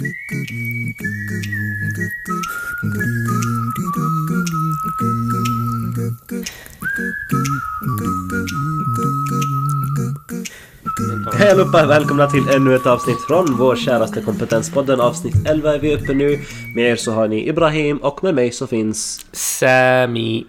Hej 0.00 0.10
allihopa, 11.50 11.86
välkomna 11.86 12.26
till 12.26 12.48
ännu 12.48 12.74
ett 12.74 12.86
avsnitt 12.86 13.20
från 13.28 13.56
vår 13.58 13.76
käraste 13.76 14.20
kompetenspodden. 14.20 15.00
Avsnitt 15.00 15.34
11 15.46 15.74
är 15.74 15.78
vi 15.78 15.94
uppe 15.94 16.14
nu. 16.14 16.40
Med 16.74 16.92
er 16.92 16.96
så 16.96 17.12
har 17.12 17.28
ni 17.28 17.48
Ibrahim 17.48 17.96
och 17.96 18.24
med 18.24 18.34
mig 18.34 18.52
så 18.52 18.66
finns... 18.66 19.26
Sami. 19.32 20.46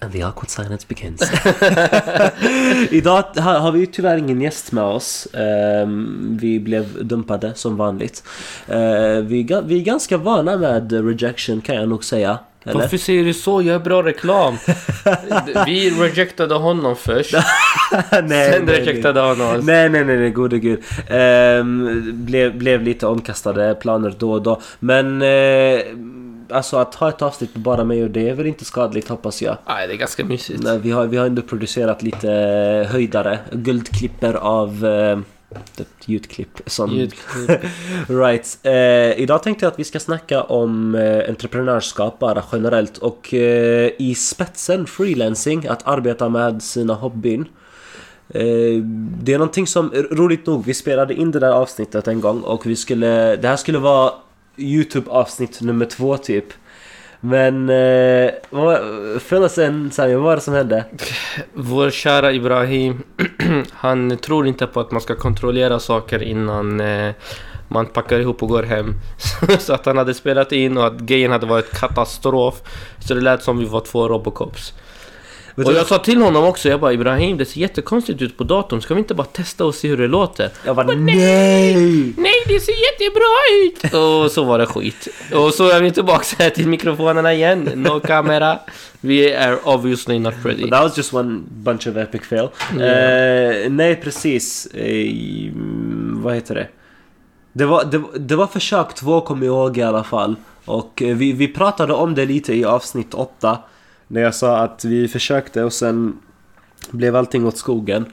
And 0.00 0.12
the 0.12 0.22
awkward 0.22 0.50
silence 0.50 0.86
begins. 0.88 1.22
Idag 2.90 3.22
har, 3.36 3.72
vi 3.72 3.86
tyvärr 3.86 4.16
ingen 4.16 4.40
gäst 4.40 4.72
med 4.72 4.84
oss. 4.84 5.28
Ehm, 5.34 6.38
vi 6.40 6.60
blev 6.60 7.04
dumpade 7.06 7.54
som 7.54 7.76
vanligt. 7.76 8.22
Ehm, 8.68 9.26
vi, 9.26 9.40
är 9.40 9.84
ganska 9.84 10.16
vana 10.16 10.56
med 10.56 10.92
rejection 10.92 11.60
kan 11.60 11.74
jag 11.74 11.88
nog 11.88 12.04
säga. 12.04 12.38
Eller? 12.64 12.80
Varför 12.80 12.96
säger 12.96 13.24
du 13.24 13.34
så? 13.34 13.62
Jag 13.62 13.74
är 13.74 13.78
bra 13.78 14.02
reklam. 14.02 14.56
Vi 15.66 15.90
rejectade 15.90 16.54
honom 16.54 16.96
först. 16.96 17.32
nej, 18.10 18.52
Sen 18.52 18.64
nej, 18.64 18.80
rejectade 18.80 19.20
han 19.20 19.40
oss. 19.40 19.64
Nej, 19.64 19.88
nej, 19.88 20.04
nej, 20.04 20.16
nej, 20.16 20.30
gode 20.30 20.58
gud. 20.58 20.82
Ehm, 21.08 22.02
blev, 22.24 22.58
blev 22.58 22.82
lite 22.82 23.06
omkastade 23.06 23.74
planer 23.74 24.14
då 24.18 24.32
och 24.32 24.42
då. 24.42 24.60
Men 24.78 25.22
eh, 25.22 25.80
alltså 26.50 26.76
att 26.76 26.94
ha 26.94 27.08
ett 27.08 27.22
avsnitt 27.22 27.54
med 27.54 27.62
bara 27.62 27.84
mig 27.84 28.04
och 28.04 28.10
det 28.10 28.28
är 28.28 28.34
väl 28.34 28.46
inte 28.46 28.64
skadligt 28.64 29.08
hoppas 29.08 29.42
jag. 29.42 29.56
Nej, 29.66 29.88
det 29.88 29.94
är 29.94 29.96
ganska 29.96 30.24
mysigt. 30.24 30.62
Nej, 30.62 30.78
vi, 30.78 30.90
har, 30.90 31.06
vi 31.06 31.16
har 31.16 31.26
ändå 31.26 31.42
producerat 31.42 32.02
lite 32.02 32.28
höjdare, 32.90 33.38
guldklipper 33.52 34.34
av 34.34 34.86
eh, 34.86 35.18
ljudklipp. 36.04 36.60
Som, 36.66 36.90
Ljudklipp. 36.90 37.50
right. 38.08 38.58
Eh, 38.62 39.20
idag 39.22 39.42
tänkte 39.42 39.64
jag 39.64 39.72
att 39.72 39.78
vi 39.78 39.84
ska 39.84 40.00
snacka 40.00 40.42
om 40.42 40.94
eh, 40.94 41.28
entreprenörskap 41.28 42.18
bara 42.18 42.42
generellt 42.52 42.98
och 42.98 43.34
eh, 43.34 43.90
i 43.98 44.14
spetsen 44.14 44.86
freelancing, 44.86 45.66
att 45.66 45.86
arbeta 45.86 46.28
med 46.28 46.62
sina 46.62 46.94
hobbyn. 46.94 47.48
Eh, 48.28 48.82
det 49.22 49.34
är 49.34 49.38
någonting 49.38 49.66
som, 49.66 49.90
roligt 50.10 50.46
nog, 50.46 50.64
vi 50.64 50.74
spelade 50.74 51.14
in 51.14 51.30
det 51.30 51.38
där 51.38 51.52
avsnittet 51.52 52.08
en 52.08 52.20
gång 52.20 52.40
och 52.40 52.66
vi 52.66 52.76
skulle, 52.76 53.36
det 53.36 53.48
här 53.48 53.56
skulle 53.56 53.78
vara 53.78 54.12
Youtube 54.56 55.10
avsnitt 55.10 55.60
nummer 55.60 55.86
två 55.86 56.16
typ. 56.16 56.44
Men, 57.20 57.70
eh, 57.70 58.30
vad, 58.50 58.78
fill 59.22 59.42
us 59.42 59.54
Sami, 59.92 60.14
vad 60.14 60.24
var 60.24 60.34
det 60.34 60.42
som 60.42 60.54
hände? 60.54 60.84
Vår 61.52 61.90
kära 61.90 62.32
Ibrahim, 62.32 63.02
han 63.72 64.18
tror 64.18 64.46
inte 64.46 64.66
på 64.66 64.80
att 64.80 64.90
man 64.90 65.00
ska 65.00 65.14
kontrollera 65.14 65.78
saker 65.78 66.22
innan 66.22 66.80
eh, 66.80 67.14
man 67.68 67.86
packar 67.86 68.20
ihop 68.20 68.42
och 68.42 68.48
går 68.48 68.62
hem. 68.62 68.94
så 69.58 69.72
att 69.72 69.86
han 69.86 69.98
hade 69.98 70.14
spelat 70.14 70.52
in 70.52 70.78
och 70.78 70.86
att 70.86 71.00
grejen 71.00 71.32
hade 71.32 71.46
varit 71.46 71.70
katastrof. 71.70 72.62
Så 72.98 73.14
det 73.14 73.20
lät 73.20 73.42
som 73.42 73.58
vi 73.58 73.64
var 73.64 73.80
två 73.80 74.08
Robocops. 74.08 74.74
Och 75.56 75.72
jag 75.72 75.86
sa 75.86 75.98
till 75.98 76.22
honom 76.22 76.44
också, 76.44 76.68
jag 76.68 76.80
bara 76.80 76.92
Ibrahim 76.92 77.36
det 77.36 77.44
ser 77.44 77.60
jättekonstigt 77.60 78.22
ut 78.22 78.38
på 78.38 78.44
datorn, 78.44 78.80
ska 78.80 78.94
vi 78.94 78.98
inte 78.98 79.14
bara 79.14 79.26
testa 79.26 79.64
och 79.64 79.74
se 79.74 79.88
hur 79.88 79.96
det 79.96 80.08
låter? 80.08 80.50
Jag 80.66 80.76
bara 80.76 80.86
nej! 80.86 81.74
Nej, 82.16 82.34
det 82.46 82.60
ser 82.60 82.72
jättebra 82.72 83.34
ut! 83.64 83.94
Och 83.94 84.30
så 84.30 84.44
var 84.44 84.58
det 84.58 84.66
skit. 84.66 85.08
Och 85.34 85.54
så 85.54 85.70
är 85.70 85.80
vi 85.80 85.90
tillbaka 85.90 86.36
här 86.38 86.50
till 86.50 86.68
mikrofonerna 86.68 87.34
igen. 87.34 87.70
No 87.74 88.00
kamera. 88.00 88.58
Vi 89.00 89.30
är 89.30 89.68
obviously 89.68 90.18
not 90.18 90.34
ready. 90.44 90.70
That 90.70 90.82
was 90.82 90.96
just 90.96 91.14
one 91.14 91.40
bunch 91.48 91.86
of 91.86 91.96
epic 91.96 92.22
fail. 92.22 92.48
Yeah. 92.78 93.64
Eh, 93.64 93.70
nej 93.70 93.96
precis, 93.96 94.68
mm, 94.74 96.22
vad 96.22 96.34
heter 96.34 96.54
det? 96.54 96.68
Det 97.52 97.64
var, 97.64 97.84
det, 97.84 98.02
det 98.18 98.36
var 98.36 98.46
försök 98.46 98.94
två 98.94 99.20
kommer 99.20 99.46
jag 99.46 99.54
ihåg 99.54 99.78
i 99.78 99.82
alla 99.82 100.04
fall. 100.04 100.36
Och 100.64 101.02
eh, 101.02 101.16
vi, 101.16 101.32
vi 101.32 101.48
pratade 101.48 101.92
om 101.92 102.14
det 102.14 102.26
lite 102.26 102.54
i 102.54 102.64
avsnitt 102.64 103.14
8. 103.14 103.58
När 104.08 104.20
jag 104.20 104.34
sa 104.34 104.56
att 104.58 104.84
vi 104.84 105.08
försökte 105.08 105.62
och 105.62 105.72
sen 105.72 106.18
blev 106.90 107.16
allting 107.16 107.46
åt 107.46 107.56
skogen. 107.58 108.04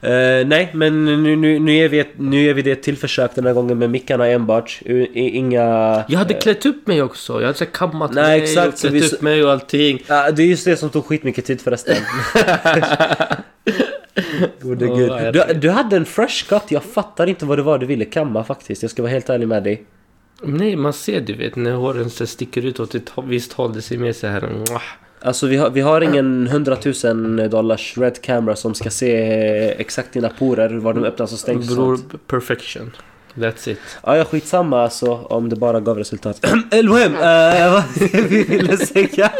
Eh, 0.00 0.46
nej, 0.46 0.70
men 0.74 1.04
nu, 1.04 1.36
nu, 1.36 1.58
nu, 1.58 1.76
är 1.76 1.88
vi 1.88 1.98
ett, 1.98 2.12
nu 2.16 2.50
är 2.50 2.54
vi 2.54 2.62
det 2.62 2.76
till 2.76 2.96
försök 2.96 3.34
den 3.34 3.46
här 3.46 3.52
gången 3.52 3.78
med 3.78 3.90
mickarna 3.90 4.26
enbart. 4.26 4.80
Inga... 5.14 5.64
Jag 6.08 6.18
hade 6.18 6.34
klätt 6.34 6.66
upp 6.66 6.86
mig 6.86 7.02
också. 7.02 7.32
Jag 7.40 7.46
hade 7.46 7.58
så 7.58 7.66
kammat 7.66 8.12
Nej, 8.14 8.24
mig 8.40 8.42
exakt, 8.50 8.74
och 8.74 8.80
klätt 8.80 8.92
vi- 8.92 9.06
upp 9.06 9.22
mig 9.22 9.44
och 9.44 9.50
allting. 9.52 10.02
Ja, 10.06 10.30
det 10.30 10.42
är 10.42 10.46
just 10.46 10.64
det 10.64 10.76
som 10.76 10.90
tog 10.90 11.04
skitmycket 11.06 11.44
tid 11.44 11.60
förresten. 11.60 11.96
Gode 14.62 14.86
Åh, 14.86 14.98
gud. 14.98 15.32
Du, 15.32 15.54
du 15.54 15.70
hade 15.70 15.96
en 15.96 16.04
fresh 16.04 16.48
cut, 16.48 16.62
jag 16.68 16.82
fattar 16.84 17.26
inte 17.26 17.44
vad 17.44 17.58
det 17.58 17.62
var 17.62 17.78
du 17.78 17.86
ville 17.86 18.04
kamma 18.04 18.44
faktiskt. 18.44 18.82
Jag 18.82 18.90
ska 18.90 19.02
vara 19.02 19.12
helt 19.12 19.28
ärlig 19.30 19.48
med 19.48 19.62
dig. 19.64 19.84
Nej, 20.42 20.76
man 20.76 20.92
ser 20.92 21.20
du 21.20 21.34
vet 21.34 21.56
när 21.56 21.72
håren 21.72 22.10
så 22.10 22.26
sticker 22.26 22.66
ut 22.66 22.80
åt 22.80 22.94
ett 22.94 23.10
visst 23.24 23.52
håll. 23.52 23.72
Det 23.72 23.82
ser 23.82 23.98
mer 23.98 24.12
så 24.12 24.26
här... 24.26 24.40
mwah. 24.40 24.82
Alltså 25.22 25.46
vi 25.46 25.56
har, 25.56 25.70
vi 25.70 25.80
har 25.80 26.00
ingen 26.00 26.46
100 26.46 26.76
000 27.04 27.50
dollars 27.50 27.98
red 27.98 28.22
camera 28.22 28.56
som 28.56 28.74
ska 28.74 28.90
se 28.90 29.14
exakt 29.78 30.12
dina 30.12 30.28
porer, 30.28 30.68
var 30.68 30.94
de 30.94 31.04
öppnas 31.04 31.32
och 31.32 31.38
stängs 31.38 31.70
och 31.70 31.76
Bror, 31.76 31.96
sånt. 31.96 32.26
perfection. 32.26 32.90
That's 33.34 33.68
it. 33.68 33.78
Ja, 34.06 34.16
ja, 34.16 34.24
skitsamma 34.24 34.82
alltså 34.82 35.14
om 35.14 35.48
det 35.48 35.56
bara 35.56 35.80
gav 35.80 35.98
resultat. 35.98 36.46
Elmohem, 36.70 37.12
uh, 37.14 37.72
vad 37.72 37.84
vi 38.12 38.42
ville 38.42 38.76
säga. 38.76 39.30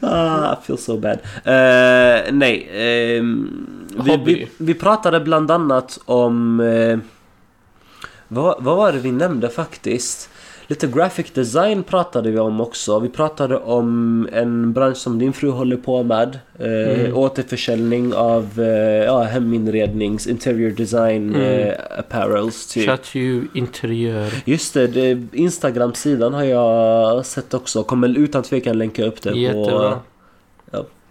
ah, 0.00 0.52
I 0.52 0.56
feel 0.66 0.78
so 0.78 0.98
bad. 0.98 1.18
Eh, 1.44 2.32
nej, 2.32 2.68
ehm, 2.72 3.66
vi, 4.04 4.16
vi, 4.24 4.48
vi 4.58 4.74
pratade 4.74 5.20
bland 5.20 5.50
annat 5.50 5.98
om... 6.04 6.60
eh, 6.60 6.98
vad, 8.28 8.56
vad 8.64 8.76
var 8.76 8.92
det 8.92 8.98
vi 8.98 9.12
nämnde 9.12 9.48
faktiskt? 9.48 10.30
Lite 10.68 10.86
graphic 10.86 11.30
design 11.30 11.82
pratade 11.82 12.30
vi 12.30 12.38
om 12.38 12.60
också. 12.60 12.98
Vi 12.98 13.08
pratade 13.08 13.56
om 13.56 14.28
en 14.32 14.72
bransch 14.72 14.96
som 14.96 15.18
din 15.18 15.32
fru 15.32 15.50
håller 15.50 15.76
på 15.76 16.02
med. 16.02 16.38
Eh, 16.58 16.66
Mm. 17.00 17.16
Återförsäljning 17.16 18.14
av 18.14 18.50
eh, 18.58 19.04
ja, 19.04 19.22
heminrednings, 19.22 20.26
interior 20.26 20.70
design, 20.70 21.34
Mm. 21.34 21.68
eh, 21.68 21.74
apparels 21.98 22.66
typ. 22.66 22.86
Chateau 22.88 23.42
interiör. 23.54 24.32
Just 24.44 24.74
det, 24.74 24.86
det 24.86 25.22
Instagram-sidan 25.32 26.34
har 26.34 26.44
jag 26.44 27.26
sett 27.26 27.54
också. 27.54 27.82
Kommer 27.82 28.18
utan 28.18 28.42
tvekan 28.42 28.78
länka 28.78 29.04
upp 29.04 29.22
det 29.22 29.30
Jättebra. 29.38 29.90
på 29.90 29.98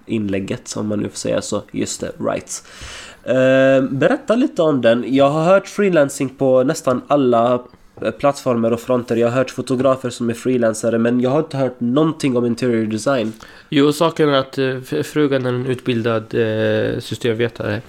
inlägget 0.06 0.74
om 0.78 0.88
man 0.88 1.00
nu 1.00 1.10
får 1.10 1.18
säga 1.18 1.42
så. 1.42 1.64
Just 1.72 2.02
det, 2.02 2.12
right. 2.20 2.64
Eh, 3.24 3.90
berätta 3.90 4.36
lite 4.36 4.62
om 4.62 4.82
den. 4.82 5.16
Jag 5.16 5.30
har 5.30 5.44
hört 5.44 5.68
freelancing 5.68 6.30
på 6.30 6.64
nästan 6.64 7.02
alla 7.08 7.64
eh, 8.02 8.12
plattformar 8.12 8.72
och 8.72 8.80
fronter. 8.80 9.16
Jag 9.16 9.28
har 9.28 9.36
hört 9.36 9.52
fotografer 9.52 10.10
som 10.10 10.30
är 10.30 10.34
freelancare 10.34 10.98
men 10.98 11.22
jag 11.22 11.30
har 11.30 11.40
inte 11.40 11.58
hört 11.58 11.80
någonting 11.80 12.38
om 12.38 12.46
interior 12.46 12.86
design. 12.86 13.34
Jo, 13.70 13.92
saken 13.92 14.30
är 14.30 14.34
att 14.34 14.58
eh, 14.58 14.80
frugan 15.04 15.46
är 15.46 15.50
en 15.50 15.66
utbildad 15.66 16.24
eh, 16.34 17.00
systemvetare. 17.00 17.82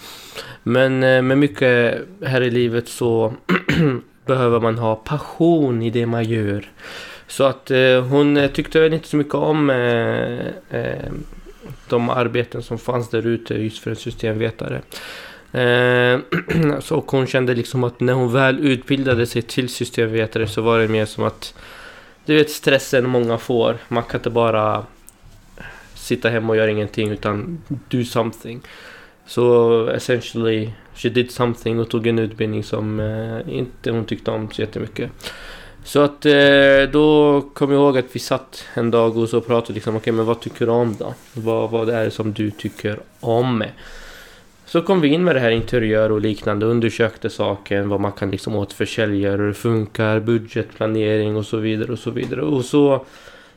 Men 0.63 1.03
eh, 1.03 1.23
med 1.23 1.39
mycket 1.39 1.99
här 2.23 2.41
i 2.41 2.51
livet 2.51 2.89
så 2.89 3.35
behöver 4.27 4.61
man 4.61 4.79
ha 4.79 4.95
passion 4.95 5.83
i 5.83 5.91
det 5.91 6.07
man 6.07 6.25
gör. 6.25 6.71
Så 7.27 7.45
att 7.45 7.71
eh, 7.71 8.05
hon 8.09 8.37
eh, 8.37 8.51
tyckte 8.51 8.81
väl 8.81 8.93
inte 8.93 9.09
så 9.09 9.17
mycket 9.17 9.35
om 9.35 9.71
eh, 9.71 10.81
eh, 10.81 11.13
de 11.89 12.11
arbeten 12.11 12.63
som 12.63 12.79
fanns 12.79 13.09
där 13.09 13.27
ute 13.27 13.55
just 13.55 13.79
för 13.79 13.91
en 13.91 13.97
systemvetare. 13.97 14.83
Eh, 15.53 16.21
så 16.81 17.05
hon 17.07 17.27
kände 17.27 17.55
liksom 17.55 17.85
att 17.85 18.01
när 18.01 18.13
hon 18.13 18.33
väl 18.33 18.59
utbildade 18.59 19.27
sig 19.27 19.43
till 19.43 19.69
systemvetare 19.69 20.47
så 20.47 20.63
var 20.63 20.79
det 20.79 20.89
mer 20.89 21.07
som 21.07 21.25
att 21.25 21.55
du 22.25 22.35
vet 22.35 22.51
stressen 22.51 23.09
många 23.09 23.39
får. 23.39 23.77
Man 23.89 24.03
kan 24.03 24.21
inte 24.21 24.31
bara 24.31 24.85
sitta 25.95 26.29
hemma 26.29 26.49
och 26.49 26.57
göra 26.57 26.71
ingenting 26.71 27.11
utan 27.11 27.63
do 27.69 28.05
something. 28.05 28.61
Så 29.27 29.89
essentially, 29.89 30.71
she 30.95 31.09
did 31.09 31.31
something 31.31 31.81
och 31.81 31.91
tog 31.91 32.07
en 32.07 32.19
utbildning 32.19 32.65
som 32.65 33.01
eh, 33.01 33.55
inte 33.55 33.91
hon 33.91 34.05
tyckte 34.05 34.31
om 34.31 34.51
så 34.51 34.61
jättemycket. 34.61 35.11
Så 35.87 36.01
att 36.01 36.27
eh, 36.27 36.91
då 36.93 37.41
kom 37.55 37.73
jag 37.73 37.81
ihåg 37.81 37.99
att 37.99 38.17
vi 38.17 38.19
satt 38.19 38.65
en 38.75 38.91
dag 38.91 39.17
och 39.17 39.29
så 39.29 39.41
pratade 39.41 39.75
liksom, 39.75 39.97
okej 39.97 40.13
men 40.13 40.27
vad 40.27 40.41
tycker 40.41 40.67
du 40.67 40.73
om 40.73 40.97
då? 40.99 41.15
Vad, 41.33 41.71
vad 41.71 41.89
är 41.89 42.05
det 42.05 42.11
som 42.11 42.33
du 42.33 42.51
tycker 42.51 42.99
om? 43.21 43.65
Så 44.65 44.83
kom 44.83 45.01
vi 45.01 45.09
in 45.09 45.25
med 45.25 45.37
det 45.37 45.41
här 45.41 45.51
interiör 45.51 46.13
och 46.13 46.21
liknande, 46.21 46.67
undersökte 46.67 47.31
saken, 47.31 47.89
vad 47.89 48.01
man 48.01 48.13
kan 48.13 48.31
liksom 48.31 48.57
återförsälja, 48.57 49.31
hur 49.31 49.47
det 49.49 49.55
funkar, 49.55 50.21
budgetplanering 50.21 51.37
och 51.37 51.47
så 51.47 51.57
vidare 51.57 51.93
och 51.93 51.99
så 51.99 52.11
vidare. 52.11 52.43
Och 52.43 52.65
så, 52.65 53.05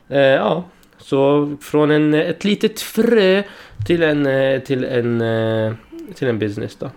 eh, 0.08 0.20
ja, 0.20 0.64
så 0.98 1.50
från 1.60 1.90
en, 1.90 2.14
ett 2.14 2.44
litet 2.44 2.80
frö 2.80 3.42
till 3.86 4.02
en, 4.02 4.26
eh, 4.26 4.60
till 4.60 4.84
en, 4.84 5.20
eh, 5.20 5.72
till 6.14 6.28
en 6.28 6.38
business 6.38 6.76
då. 6.76 6.90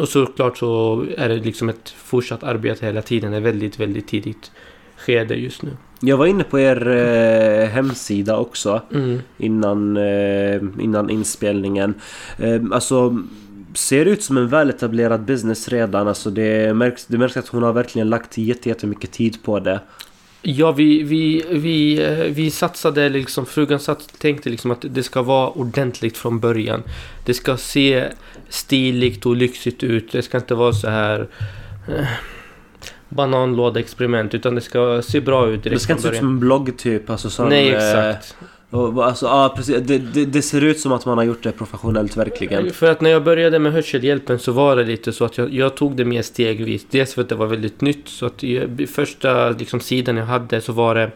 Och 0.00 0.08
såklart 0.08 0.58
så 0.58 1.04
är 1.16 1.28
det 1.28 1.36
liksom 1.36 1.68
ett 1.68 1.90
fortsatt 1.90 2.42
arbete 2.42 2.86
hela 2.86 3.02
tiden, 3.02 3.30
det 3.30 3.36
är 3.36 3.40
väldigt, 3.40 3.80
väldigt 3.80 4.08
tidigt 4.08 4.50
skede 5.00 5.34
just 5.34 5.62
nu. 5.62 5.70
Jag 6.00 6.16
var 6.16 6.26
inne 6.26 6.44
på 6.44 6.58
er 6.60 6.88
eh, 6.88 7.68
hemsida 7.68 8.36
också. 8.36 8.82
Mm. 8.94 9.20
innan, 9.38 9.96
eh, 9.96 10.62
innan 10.80 11.10
inspelningen. 11.10 11.94
Eh, 12.38 12.60
alltså, 12.72 13.18
ser 13.74 14.06
ut 14.06 14.22
som 14.22 14.36
en 14.36 14.48
väletablerad 14.48 15.20
business 15.24 15.68
redan. 15.68 16.08
Alltså 16.08 16.30
det 16.30 16.74
märks, 16.76 17.06
det 17.06 17.18
märks 17.18 17.36
att 17.36 17.48
hon 17.48 17.62
har 17.62 17.72
verkligen 17.72 18.10
lagt 18.10 18.38
jätte- 18.38 18.68
jättemycket 18.68 19.12
tid 19.12 19.42
på 19.42 19.60
det. 19.60 19.80
Ja, 20.42 20.72
vi, 20.72 21.02
vi, 21.02 21.44
vi, 21.50 22.02
eh, 22.02 22.32
vi 22.34 22.50
satsade 22.50 23.08
liksom, 23.08 23.46
frugan 23.46 23.80
satt, 23.80 24.18
tänkte 24.20 24.50
liksom 24.50 24.70
att 24.70 24.84
det 24.90 25.02
ska 25.02 25.22
vara 25.22 25.48
ordentligt 25.50 26.16
från 26.16 26.40
början. 26.40 26.82
Det 27.26 27.34
ska 27.34 27.56
se 27.56 28.04
stiligt 28.48 29.26
och 29.26 29.36
lyxigt 29.36 29.82
ut. 29.82 30.12
Det 30.12 30.22
ska 30.22 30.38
inte 30.38 30.54
vara 30.54 30.72
så 30.72 30.88
här 30.88 31.28
eh, 31.88 32.06
bananlåda-experiment, 33.10 34.34
utan 34.34 34.54
det 34.54 34.60
ska 34.60 35.02
se 35.02 35.20
bra 35.20 35.48
ut 35.48 35.62
direkt 35.62 35.80
Det 35.80 35.84
ska 35.84 35.92
inte 35.92 36.02
se 36.02 36.08
ut 36.08 36.16
som 36.16 36.26
en 36.28 36.40
blogg 36.40 36.78
typ. 36.78 37.10
Alltså, 37.10 37.30
som, 37.30 37.48
Nej, 37.48 37.68
eh, 37.68 37.76
exakt. 37.76 38.36
och, 38.70 39.06
alltså, 39.06 39.26
ja, 39.26 39.52
precis. 39.56 39.76
Det, 39.82 39.98
det, 39.98 40.24
det 40.24 40.42
ser 40.42 40.64
ut 40.64 40.80
som 40.80 40.92
att 40.92 41.06
man 41.06 41.18
har 41.18 41.24
gjort 41.24 41.42
det 41.42 41.52
professionellt 41.52 42.16
verkligen. 42.16 42.70
För 42.70 42.90
att 42.90 43.00
när 43.00 43.10
jag 43.10 43.24
började 43.24 43.58
med 43.58 43.72
hörselhjälpen 43.72 44.38
så 44.38 44.52
var 44.52 44.76
det 44.76 44.84
lite 44.84 45.12
så 45.12 45.24
att 45.24 45.38
jag, 45.38 45.54
jag 45.54 45.74
tog 45.74 45.96
det 45.96 46.04
mer 46.04 46.22
stegvis. 46.22 46.86
Dels 46.90 47.14
för 47.14 47.22
att 47.22 47.28
det 47.28 47.34
var 47.34 47.46
väldigt 47.46 47.80
nytt. 47.80 48.08
Så 48.08 48.26
att 48.26 48.44
i, 48.44 48.86
första 48.86 49.50
liksom, 49.50 49.80
sidan 49.80 50.16
jag 50.16 50.26
hade 50.26 50.60
så 50.60 50.72
var 50.72 50.94
det 50.94 51.10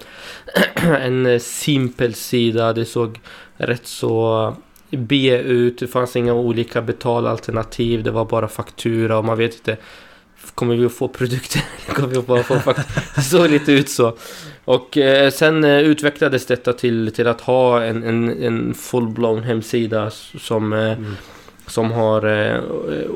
en 1.00 1.26
eh, 1.26 1.38
simpel 1.38 2.14
sida. 2.14 2.72
Det 2.72 2.84
såg 2.84 3.20
rätt 3.56 3.86
så 3.86 4.54
B 4.90 5.36
ut. 5.38 5.78
Det 5.78 5.86
fanns 5.86 6.16
inga 6.16 6.34
olika 6.34 6.82
betalalternativ. 6.82 8.02
Det 8.02 8.10
var 8.10 8.24
bara 8.24 8.48
faktura 8.48 9.18
och 9.18 9.24
man 9.24 9.38
vet 9.38 9.54
inte. 9.54 9.76
Kommer 10.54 10.76
vi 10.76 10.86
att 10.86 10.92
få 10.92 11.08
produkter? 11.08 11.62
Kommer 11.88 12.08
vi 12.08 12.16
att 12.18 12.26
bara 12.26 12.42
få? 12.42 12.74
Det 13.14 13.20
såg 13.22 13.50
lite 13.50 13.72
ut 13.72 13.88
så. 13.88 14.16
Och 14.64 14.98
eh, 14.98 15.30
sen 15.30 15.64
eh, 15.64 15.78
utvecklades 15.78 16.46
detta 16.46 16.72
till, 16.72 17.12
till 17.14 17.26
att 17.26 17.40
ha 17.40 17.82
en, 17.82 18.02
en, 18.02 18.42
en 18.42 18.74
full-blown 18.74 19.42
hemsida 19.42 20.10
som, 20.40 20.72
eh, 20.72 20.78
Mm. 20.92 21.16
som 21.66 21.92
har 21.92 22.26
eh, 22.26 22.60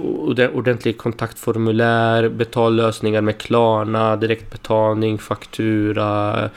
orde- 0.04 0.48
ordentlig 0.48 0.98
kontaktformulär, 0.98 2.28
betallösningar 2.28 3.20
med 3.20 3.38
Klarna, 3.38 4.16
direktbetalning, 4.16 5.19
faktura, 5.19 6.50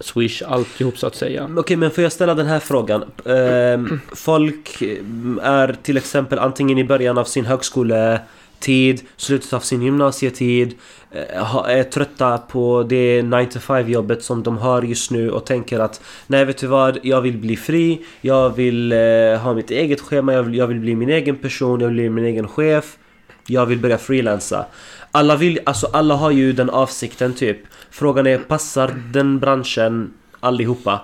Swish, 0.00 0.42
alltihop 0.46 0.98
så 0.98 1.06
att 1.06 1.14
säga. 1.16 1.48
Okej, 1.56 1.76
men 1.76 1.90
får 1.90 2.02
jag 2.02 2.12
ställa 2.12 2.34
den 2.34 2.46
här 2.46 2.58
frågan? 2.58 3.04
Ehm, 3.24 4.00
folk 4.14 4.82
är 5.42 5.76
till 5.82 5.96
exempel 5.96 6.38
antingen 6.38 6.78
i 6.78 6.84
början 6.84 7.18
av 7.18 7.24
sin 7.24 7.46
tid, 8.58 9.02
slutet 9.16 9.52
av 9.52 9.60
sin 9.60 9.82
gymnasietid, 9.82 10.74
eh, 11.10 11.56
är 11.68 11.82
trötta 11.82 12.38
på 12.38 12.86
det 12.88 13.22
9 13.22 13.46
to 13.46 13.58
5 13.58 13.88
jobbet 13.88 14.22
som 14.22 14.42
de 14.42 14.58
har 14.58 14.82
just 14.82 15.10
nu 15.10 15.30
och 15.30 15.46
tänker 15.46 15.78
att 15.78 16.00
Nej 16.26 16.44
vet 16.44 16.58
du 16.58 16.66
vad, 16.66 16.98
jag 17.02 17.20
vill 17.20 17.38
bli 17.38 17.56
fri, 17.56 18.04
jag 18.20 18.56
vill 18.56 18.92
eh, 18.92 18.98
ha 19.42 19.54
mitt 19.54 19.70
eget 19.70 20.00
schema, 20.00 20.32
jag 20.32 20.42
vill, 20.42 20.54
jag 20.54 20.66
vill 20.66 20.80
bli 20.80 20.94
min 20.94 21.10
egen 21.10 21.36
person, 21.36 21.80
jag 21.80 21.88
vill 21.88 21.96
bli 21.96 22.10
min 22.10 22.24
egen 22.24 22.48
chef. 22.48 22.96
Jag 23.48 23.66
vill 23.66 23.78
börja 23.78 23.98
freelansa. 23.98 24.66
Alla 25.10 25.36
vill, 25.36 25.58
alltså 25.64 25.86
alla 25.92 26.14
har 26.14 26.30
ju 26.30 26.52
den 26.52 26.70
avsikten 26.70 27.34
typ. 27.34 27.58
Frågan 27.90 28.26
är, 28.26 28.38
passar 28.38 28.94
den 29.12 29.38
branschen 29.38 30.12
allihopa? 30.40 31.00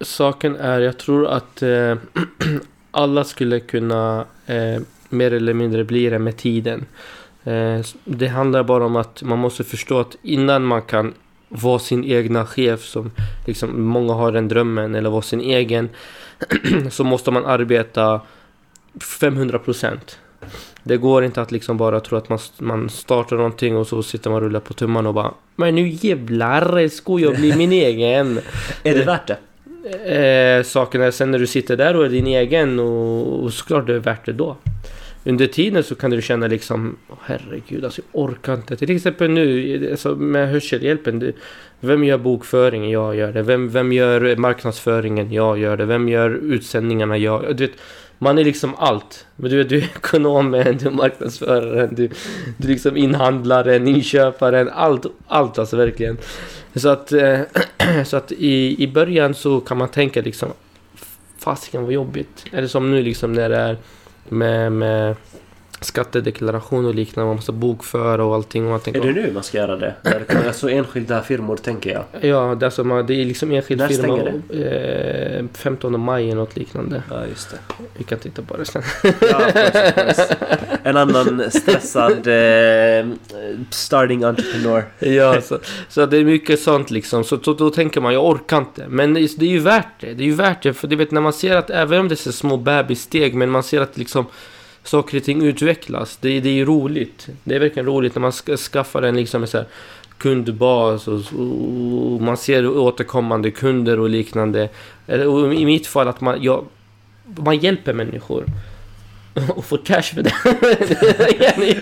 Saken 0.00 0.56
är, 0.56 0.80
jag 0.80 0.98
tror 0.98 1.26
att 1.26 1.62
eh, 1.62 1.96
alla 2.90 3.24
skulle 3.24 3.60
kunna 3.60 4.24
eh, 4.46 4.80
mer 5.08 5.32
eller 5.32 5.54
mindre 5.54 5.84
bli 5.84 6.10
det 6.10 6.18
med 6.18 6.36
tiden. 6.36 6.86
Eh, 7.44 7.80
det 8.04 8.26
handlar 8.26 8.62
bara 8.62 8.86
om 8.86 8.96
att 8.96 9.22
man 9.22 9.38
måste 9.38 9.64
förstå 9.64 10.00
att 10.00 10.16
innan 10.22 10.64
man 10.64 10.82
kan 10.82 11.14
vara 11.48 11.78
sin 11.78 12.04
egna 12.04 12.46
chef 12.46 12.84
som 12.84 13.10
liksom 13.46 13.82
många 13.82 14.12
har 14.12 14.32
den 14.32 14.48
drömmen 14.48 14.94
eller 14.94 15.10
vara 15.10 15.22
sin 15.22 15.40
egen 15.40 15.88
så 16.90 17.04
måste 17.04 17.30
man 17.30 17.46
arbeta 17.46 18.20
500%. 19.20 19.98
Det 20.82 20.96
går 20.96 21.24
inte 21.24 21.42
att 21.42 21.52
liksom 21.52 21.76
bara 21.76 22.00
tro 22.00 22.18
att 22.18 22.28
man, 22.28 22.38
man 22.58 22.88
startar 22.88 23.36
någonting 23.36 23.76
och 23.76 23.86
så 23.86 24.02
sitter 24.02 24.30
man 24.30 24.36
och 24.36 24.42
rullar 24.42 24.60
på 24.60 24.74
tummarna 24.74 25.08
och 25.08 25.14
bara 25.14 25.34
Men 25.56 25.74
nu 25.74 25.88
jävlar 25.88 26.88
ska 26.88 27.18
jag 27.18 27.36
bli 27.36 27.56
min 27.56 27.72
egen! 27.88 28.40
Är 28.82 28.94
det 28.94 29.04
värt 29.04 29.26
det? 29.26 29.36
eh, 30.04 30.62
saken 30.62 31.02
är 31.02 31.10
sen 31.10 31.30
när 31.30 31.38
du 31.38 31.46
sitter 31.46 31.76
där 31.76 31.96
och 31.96 32.04
är 32.04 32.08
din 32.08 32.26
egen 32.26 32.80
och, 32.80 33.44
och 33.44 33.52
såklart 33.52 33.86
det 33.86 33.94
är 33.94 33.98
värt 33.98 34.26
det 34.26 34.32
då. 34.32 34.56
Under 35.24 35.46
tiden 35.46 35.84
så 35.84 35.94
kan 35.94 36.10
du 36.10 36.22
känna 36.22 36.46
liksom 36.46 36.96
herregud 37.20 37.84
alltså 37.84 38.02
jag 38.12 38.22
orkar 38.22 38.54
inte. 38.54 38.76
Till 38.76 38.96
exempel 38.96 39.30
nu 39.30 39.88
alltså 39.90 40.14
med 40.14 40.48
hörselhjälpen. 40.48 41.32
Vem 41.80 42.04
gör 42.04 42.18
bokföringen? 42.18 42.90
Jag 42.90 43.16
gör 43.16 43.32
det. 43.32 43.42
Vem, 43.42 43.68
vem 43.68 43.92
gör 43.92 44.36
marknadsföringen? 44.36 45.32
Jag 45.32 45.58
gör 45.58 45.76
det. 45.76 45.84
Vem 45.84 46.08
gör 46.08 46.30
utsändningarna? 46.30 47.16
Jag 47.18 47.56
du 47.56 47.66
vet, 47.66 47.76
Man 48.18 48.38
är 48.38 48.44
liksom 48.44 48.74
allt. 48.74 49.26
Men 49.36 49.50
du, 49.50 49.56
vet, 49.56 49.68
du 49.68 49.78
är 49.78 49.82
ekonomen, 49.82 50.76
du 50.76 50.86
är 50.86 50.90
marknadsföraren, 50.90 51.94
du, 51.94 52.10
du 52.56 52.68
är 52.68 52.72
liksom 52.72 52.96
inhandlaren, 52.96 53.88
inköparen. 53.88 54.68
Allt, 54.68 55.06
allt 55.26 55.58
alltså 55.58 55.76
verkligen. 55.76 56.18
Så 56.74 56.88
att, 56.88 57.12
eh, 57.12 57.40
så 58.04 58.16
att 58.16 58.32
i, 58.32 58.82
i 58.82 58.88
början 58.88 59.34
så 59.34 59.60
kan 59.60 59.78
man 59.78 59.88
tänka 59.88 60.20
liksom 60.22 60.48
Fasiken 61.38 61.82
vad 61.82 61.92
jobbigt. 61.92 62.44
Eller 62.52 62.68
som 62.68 62.90
nu 62.90 63.02
liksom 63.02 63.32
när 63.32 63.48
det 63.48 63.56
är 63.56 63.76
med, 64.30 64.70
med 64.72 65.14
skattedeklaration 65.80 66.86
och 66.86 66.94
liknande. 66.94 67.26
Man 67.26 67.36
måste 67.36 67.52
bokföra 67.52 68.24
och 68.24 68.34
allting. 68.34 68.64
Och 68.64 68.70
man 68.70 68.80
tänker, 68.80 69.00
Är 69.00 69.12
det 69.12 69.20
nu 69.22 69.32
man 69.32 69.42
ska 69.42 69.58
göra 69.58 69.76
det? 69.76 69.94
Kan- 70.28 70.46
Alltså 70.46 70.70
enskilda 70.70 71.22
firmor 71.22 71.56
tänker 71.56 71.90
jag. 71.90 72.04
Ja, 72.30 72.54
det 72.54 72.64
är, 72.64 72.64
alltså, 72.64 72.84
man- 72.84 73.06
det 73.06 73.14
är 73.14 73.24
liksom 73.24 73.52
enskild 73.52 73.80
När 73.80 73.88
firma. 73.88 74.02
stänger 74.02 75.38
Eh, 75.38 75.44
15 75.54 76.00
maj 76.00 76.24
eller 76.24 76.34
något 76.34 76.56
liknande. 76.56 77.02
Ja, 77.10 77.26
just 77.26 77.50
det. 77.50 77.56
Vi 77.96 78.04
kan 78.04 78.18
titta 78.18 78.42
på 78.42 78.56
det 78.56 78.64
sen. 78.64 78.82
Ja, 79.02 79.10
course, 79.52 79.92
course. 79.92 80.36
En 80.82 80.96
annan 80.96 81.42
stressad 81.50 82.26
eh, 82.26 83.06
starting 83.70 84.24
entrepreneur. 84.24 84.84
ja, 84.98 85.40
så, 85.40 85.58
så 85.88 86.06
det 86.06 86.16
är 86.16 86.24
mycket 86.24 86.60
sånt 86.60 86.90
liksom. 86.90 87.24
Så, 87.24 87.38
så 87.38 87.52
då 87.52 87.70
tänker 87.70 88.00
man, 88.00 88.12
jag 88.14 88.24
orkar 88.26 88.58
inte. 88.58 88.84
Men 88.88 89.14
det 89.14 89.20
är 89.20 89.28
det 89.38 89.44
är 89.46 89.50
ju 89.50 89.58
värt 89.58 90.00
det. 90.00 90.14
Det 90.14 90.22
är 90.22 90.26
ju 90.26 90.34
värt 90.34 90.62
det. 90.62 90.74
För 90.74 90.88
du 90.88 90.96
vet 90.96 91.10
när 91.10 91.20
man 91.20 91.32
ser 91.32 91.56
att, 91.56 91.70
även 91.70 92.00
om 92.00 92.08
det 92.08 92.26
är 92.26 92.32
små 92.32 92.56
bebissteg, 92.56 93.34
men 93.34 93.50
man 93.50 93.62
ser 93.62 93.80
att 93.80 93.98
liksom 93.98 94.26
saker 94.88 95.16
och 95.16 95.24
ting 95.24 95.42
utvecklas. 95.42 96.16
Det, 96.20 96.40
det 96.40 96.48
är 96.48 96.52
ju 96.52 96.64
roligt. 96.64 97.28
Det 97.44 97.54
är 97.54 97.60
verkligen 97.60 97.86
roligt 97.86 98.14
när 98.14 98.20
man 98.20 98.32
ska, 98.32 98.56
skaffar 98.56 99.02
en 99.02 99.16
liksom 99.16 99.46
så 99.46 99.58
här 99.58 99.66
kundbas 100.18 101.08
och, 101.08 101.14
och 101.14 102.20
man 102.20 102.36
ser 102.36 102.66
återkommande 102.66 103.50
kunder 103.50 104.00
och 104.00 104.08
liknande. 104.08 104.68
Och 105.06 105.54
I 105.54 105.64
mitt 105.64 105.86
fall 105.86 106.08
att 106.08 106.20
man, 106.20 106.42
jag, 106.42 106.64
man 107.24 107.58
hjälper 107.58 107.92
människor. 107.92 108.44
Och 109.48 109.64
får 109.64 109.78
cash 109.84 110.02
för 110.02 110.22
det. 110.22 110.34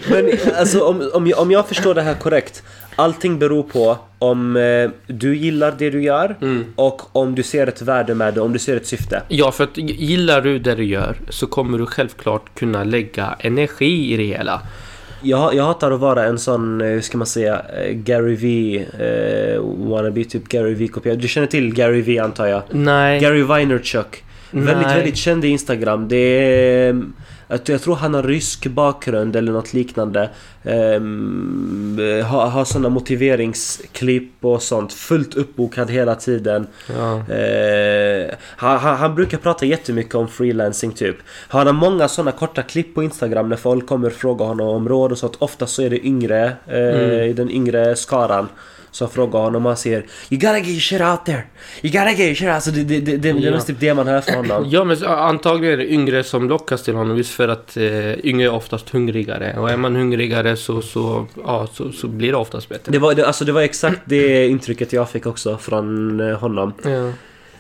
Men 0.11 0.56
alltså 0.59 0.85
om, 0.85 1.11
om, 1.14 1.26
jag, 1.26 1.38
om 1.38 1.50
jag 1.50 1.69
förstår 1.69 1.94
det 1.94 2.02
här 2.02 2.14
korrekt. 2.14 2.62
Allting 2.96 3.38
beror 3.38 3.62
på 3.62 3.98
om 4.19 4.56
eh, 4.56 4.90
du 5.06 5.37
gillar 5.37 5.75
det 5.78 5.90
du 5.90 6.02
gör 6.02 6.37
Mm. 6.40 6.64
och 6.76 7.16
om 7.16 7.35
du 7.35 7.42
ser 7.42 7.66
ett 7.66 7.82
värde 7.82 8.14
med 8.14 8.35
det, 8.35 8.40
om 8.40 8.52
du 8.52 8.59
ser 8.59 8.76
ett 8.76 8.87
syfte. 8.87 9.23
Ja, 9.28 9.52
för 9.52 9.64
att 9.64 9.76
gillar 9.78 10.40
du 10.40 10.59
det 10.59 10.75
du 10.75 10.85
gör 10.85 11.16
så 11.28 11.47
kommer 11.47 11.78
du 11.78 11.87
självklart 11.87 12.54
kunna 12.54 12.85
lägga 12.85 13.37
energi 13.38 14.12
i 14.12 14.16
det 14.16 14.25
hela. 14.25 14.62
Jag, 15.23 15.54
jag 15.54 15.64
hatar 15.64 15.90
att 15.92 16.00
vara 16.00 16.25
en 16.25 16.38
sån, 16.38 16.80
eh, 16.80 16.87
hur 16.87 17.00
ska 17.00 17.18
man 17.18 17.26
säga, 17.26 17.62
eh, 17.78 17.92
Gary 17.92 18.35
V 18.37 18.76
eh, 18.99 19.61
wannabe, 19.88 20.25
typ 20.25 20.49
Gary 20.49 20.75
V 20.75 20.88
kopia. 20.88 21.14
Du 21.14 21.28
känner 21.28 21.47
till 21.47 21.75
Gary 21.75 22.00
V 22.02 22.18
antar 22.18 22.47
jag? 22.47 22.62
Nej. 22.71 23.21
Gary 23.21 23.42
Vaynerchuk. 23.42 24.23
Väldigt, 24.50 24.87
Nej. 24.87 24.97
väldigt 24.97 25.16
känd 25.16 25.44
i 25.44 25.49
Instagram. 25.49 26.09
Det 26.09 26.16
är... 26.16 27.02
Jag 27.49 27.83
tror 27.83 27.95
han 27.95 28.15
har 28.15 28.23
rysk 28.23 28.67
bakgrund 28.67 29.37
eller 29.37 29.53
något 29.53 29.75
liknande. 29.75 30.31
Um, 30.62 31.99
har 32.25 32.47
har 32.47 32.65
såna 32.65 32.88
motiveringsklipp 32.88 34.45
och 34.45 34.62
sånt. 34.62 34.93
Fullt 34.93 35.35
uppbokad 35.35 35.91
hela 35.91 36.15
tiden. 36.15 36.67
Ja. 36.88 37.35
Eh, 37.35 38.35
han, 38.57 38.79
han, 38.79 39.15
brukar 39.15 39.38
prata 39.38 39.67
jättemycket 39.67 40.15
om 40.15 40.29
freelancing 40.29 40.93
typ. 40.93 41.17
Han 41.49 41.67
har 41.67 41.75
många 41.75 42.09
såna 42.09 42.33
korta 42.33 42.62
klipp 42.62 42.95
på 42.95 43.03
Instagram 43.03 43.49
när 43.49 43.57
folk 43.57 43.87
kommer 43.87 44.07
och 44.07 44.12
frågar 44.12 44.47
honom 44.47 44.69
om 44.69 44.88
råd 44.88 45.12
och 45.12 45.19
sånt. 45.19 45.37
Ofta 45.38 45.67
så 45.67 45.83
är 45.83 45.91
det 45.91 46.07
yngre, 46.07 46.53
eh, 46.67 46.76
Mm. 46.76 47.11
i 47.11 47.33
den 47.33 47.50
yngre 47.50 47.97
skaran. 47.97 48.49
Som 48.97 49.09
frågar 49.11 49.41
honom 49.41 49.67
och 49.67 49.71
han 49.71 49.76
säger 49.76 49.99
You 50.31 50.41
gotta 50.41 50.59
get 50.59 50.67
your 50.69 50.81
shit 50.81 51.00
out 51.00 51.25
there! 51.26 51.43
You 51.83 51.93
gotta 51.93 52.11
get 52.11 52.19
your 52.21 52.35
shit 52.35 52.47
out! 52.49 52.55
Alltså 52.55 52.71
det, 52.71 52.85
det, 52.85 53.00
det, 53.00 53.17
det, 53.17 53.33
det 53.33 53.38
är 53.38 53.43
Ja. 53.43 53.50
mest 53.50 53.67
typ 53.67 53.81
det 53.81 53.95
man 53.95 54.07
hör 54.07 54.21
från 54.21 54.37
honom. 54.37 54.65
Ja, 54.71 54.85
men 54.85 55.05
antagligen 55.05 55.73
är 55.73 55.76
det 55.76 55.93
yngre 55.93 56.25
som 56.25 56.49
lockas 56.49 56.83
till 56.83 56.95
honom 56.95 57.17
just 57.17 57.31
för 57.35 57.49
att 57.49 57.76
eh, 57.76 58.12
yngre 58.26 58.47
är 58.47 58.53
oftast 58.53 58.91
hungrigare. 58.91 59.59
Och 59.59 59.71
är 59.71 59.76
man 59.76 59.97
hungrigare 59.97 60.57
så, 60.57 60.83
så, 60.83 61.26
ja, 61.45 61.67
så, 61.73 61.93
så 61.93 62.07
blir 62.09 62.31
det 62.33 62.37
oftast 62.38 62.69
bättre. 62.69 62.93
Det 62.93 62.99
var, 62.99 63.15
det, 63.15 63.26
alltså 63.26 63.45
det 63.45 63.53
var 63.53 63.61
exakt 63.62 64.00
det 64.05 64.47
intrycket 64.49 64.93
jag 64.93 65.11
fick 65.11 65.26
också 65.26 65.59
från 65.59 66.21
eh, 66.21 66.38
honom. 66.38 66.73
Ja. 66.85 67.12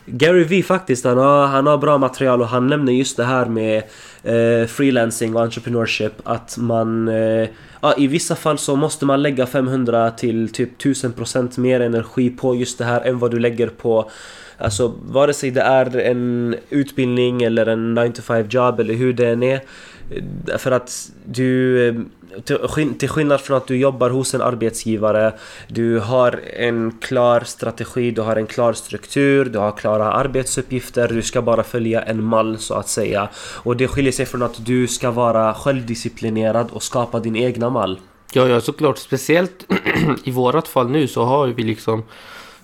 Gary 0.06 0.44
V 0.44 0.62
faktiskt, 0.62 1.04
han 1.04 1.18
har, 1.18 1.46
han 1.46 1.66
har 1.66 1.78
bra 1.78 1.98
material 1.98 2.40
och 2.40 2.48
han 2.48 2.66
nämner 2.66 2.92
just 2.92 3.16
det 3.16 3.24
här 3.24 3.46
med 3.46 3.82
eh, 4.22 4.66
freelancing 4.66 5.36
och 5.36 5.42
entreprenörskap 5.42 6.12
Att 6.24 6.56
man... 6.58 7.08
Eh, 7.08 7.48
ja, 7.80 7.94
I 7.96 8.06
vissa 8.06 8.36
fall 8.36 8.58
så 8.58 8.76
måste 8.76 9.04
man 9.06 9.22
lägga 9.22 9.46
500 9.46 10.10
till 10.10 10.48
typ 10.48 10.82
1000% 10.82 11.60
mer 11.60 11.80
energi 11.80 12.30
på 12.30 12.54
just 12.54 12.78
det 12.78 12.84
här 12.84 13.00
än 13.00 13.18
vad 13.18 13.30
du 13.30 13.38
lägger 13.38 13.68
på 13.68 14.10
Alltså 14.58 14.94
vare 15.02 15.32
sig 15.32 15.50
det 15.50 15.60
är 15.60 15.96
en 15.96 16.56
utbildning 16.70 17.42
eller 17.42 17.66
en 17.66 17.94
9 17.94 18.12
to 18.12 18.22
5 18.22 18.46
jobb 18.48 18.80
eller 18.80 18.94
hur 18.94 19.12
det 19.12 19.28
än 19.28 19.42
är. 19.42 19.60
Eh, 20.10 20.58
för 20.58 20.70
att 20.70 21.10
du... 21.24 21.88
Eh, 21.88 21.94
till 22.98 23.08
skillnad 23.08 23.40
från 23.40 23.56
att 23.56 23.66
du 23.66 23.76
jobbar 23.76 24.10
hos 24.10 24.34
en 24.34 24.42
arbetsgivare 24.42 25.32
Du 25.68 25.98
har 25.98 26.40
en 26.56 26.92
klar 27.00 27.40
strategi, 27.40 28.10
du 28.10 28.20
har 28.20 28.36
en 28.36 28.46
klar 28.46 28.72
struktur, 28.72 29.44
du 29.44 29.58
har 29.58 29.72
klara 29.72 30.12
arbetsuppgifter 30.12 31.08
Du 31.08 31.22
ska 31.22 31.42
bara 31.42 31.62
följa 31.62 32.02
en 32.02 32.22
mall 32.24 32.58
så 32.58 32.74
att 32.74 32.88
säga 32.88 33.28
Och 33.36 33.76
det 33.76 33.88
skiljer 33.88 34.12
sig 34.12 34.26
från 34.26 34.42
att 34.42 34.66
du 34.66 34.86
ska 34.86 35.10
vara 35.10 35.54
självdisciplinerad 35.54 36.70
och 36.70 36.82
skapa 36.82 37.20
din 37.20 37.36
egna 37.36 37.70
mall 37.70 38.00
Ja, 38.32 38.48
ja, 38.48 38.60
såklart. 38.60 38.98
Speciellt 38.98 39.66
i 40.24 40.30
vårat 40.30 40.68
fall 40.68 40.90
nu 40.90 41.08
så 41.08 41.24
har 41.24 41.46
vi 41.46 41.62
liksom 41.62 42.02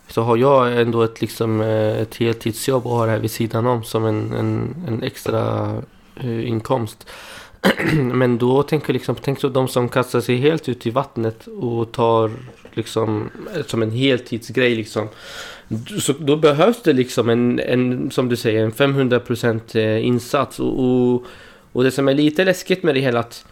så 0.08 0.22
har 0.22 0.36
jag 0.36 0.80
ändå 0.80 1.02
ett, 1.02 1.20
liksom, 1.20 1.60
eh, 1.60 2.00
ett 2.00 2.16
heltidsjobb 2.16 2.86
och 2.86 2.96
har 2.96 3.06
det 3.06 3.12
här 3.12 3.18
vid 3.18 3.30
sidan 3.30 3.66
om 3.66 3.84
som 3.84 4.04
en, 4.04 4.32
en, 4.32 4.74
en 4.88 5.02
extra 5.02 5.72
eh, 6.16 6.48
inkomst. 6.48 7.06
Men 7.92 8.38
då 8.38 8.62
tänker 8.62 8.88
jag 8.88 8.94
liksom, 8.94 9.16
tänk 9.22 9.40
så 9.40 9.48
de 9.48 9.68
som 9.68 9.88
kastar 9.88 10.20
sig 10.20 10.36
helt 10.36 10.68
ut 10.68 10.86
i 10.86 10.90
vattnet 10.90 11.46
och 11.46 11.92
tar 11.92 12.30
liksom 12.72 13.30
eh, 13.56 13.62
som 13.66 13.82
en 13.82 13.90
heltidsgrej 13.90 14.74
liksom. 14.74 15.08
Så 16.00 16.12
då 16.12 16.36
behövs 16.36 16.82
det 16.82 16.92
liksom 16.92 17.28
en, 17.28 17.58
en 17.58 18.10
som 18.10 18.28
du 18.28 18.36
säger, 18.36 18.64
en 18.64 18.72
500% 18.72 19.76
eh, 19.76 20.06
insats. 20.06 20.60
Och, 20.60 20.84
och, 20.84 21.24
och 21.72 21.84
det 21.84 21.90
som 21.90 22.08
är 22.08 22.14
lite 22.14 22.44
läskigt 22.44 22.82
med 22.82 22.94
det 22.94 23.00
hela 23.00 23.20
att 23.20 23.46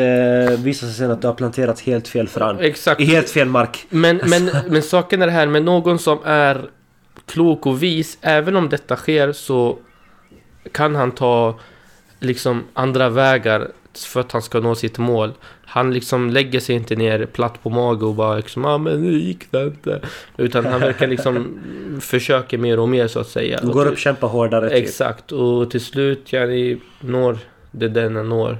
visar 0.56 0.86
sig 0.86 0.96
sen 0.96 1.10
att 1.10 1.20
du 1.20 1.26
har 1.26 1.34
planterat 1.34 1.80
helt 1.80 2.08
fel 2.08 2.28
frön 2.28 2.58
Exakt. 2.60 3.00
I 3.00 3.04
helt 3.04 3.30
fel 3.30 3.48
mark 3.48 3.86
Men, 3.90 4.20
men, 4.26 4.50
men 4.68 4.82
saken 4.82 5.22
är 5.22 5.26
det 5.26 5.32
här 5.32 5.46
med 5.46 5.64
någon 5.64 5.98
som 5.98 6.18
är 6.24 6.70
klok 7.26 7.66
och 7.66 7.82
vis, 7.82 8.18
även 8.20 8.56
om 8.56 8.68
detta 8.68 8.96
sker 8.96 9.32
så 9.32 9.78
kan 10.72 10.94
han 10.94 11.10
ta 11.12 11.58
liksom 12.20 12.64
andra 12.72 13.08
vägar 13.08 13.68
för 14.06 14.20
att 14.20 14.32
han 14.32 14.42
ska 14.42 14.60
nå 14.60 14.74
sitt 14.74 14.98
mål. 14.98 15.32
Han 15.64 15.94
liksom 15.94 16.30
lägger 16.30 16.60
sig 16.60 16.74
inte 16.76 16.96
ner 16.96 17.26
platt 17.26 17.62
på 17.62 17.70
mage 17.70 18.04
och 18.06 18.14
bara 18.14 18.36
liksom 18.36 18.64
ah, 18.64 18.78
men 18.78 19.02
nu 19.02 19.18
gick 19.18 19.50
det 19.52 19.62
inte. 19.64 20.00
Utan 20.36 20.66
han 20.66 20.80
verkar 20.80 21.06
liksom 21.06 21.60
försöka 22.00 22.58
mer 22.58 22.78
och 22.80 22.88
mer 22.88 23.08
så 23.08 23.20
att 23.20 23.28
säga. 23.28 23.60
Du 23.60 23.66
Och 23.68 23.72
går 23.74 23.86
upp, 23.86 23.98
kämpar 23.98 24.28
hårdare 24.28 24.68
typ. 24.70 24.78
Exakt, 24.78 25.32
och 25.32 25.70
till 25.70 25.80
slut 25.80 26.32
ja, 26.32 26.46
ni 26.46 26.80
når 27.00 27.38
det 27.70 27.88
den 27.88 28.12
når. 28.28 28.58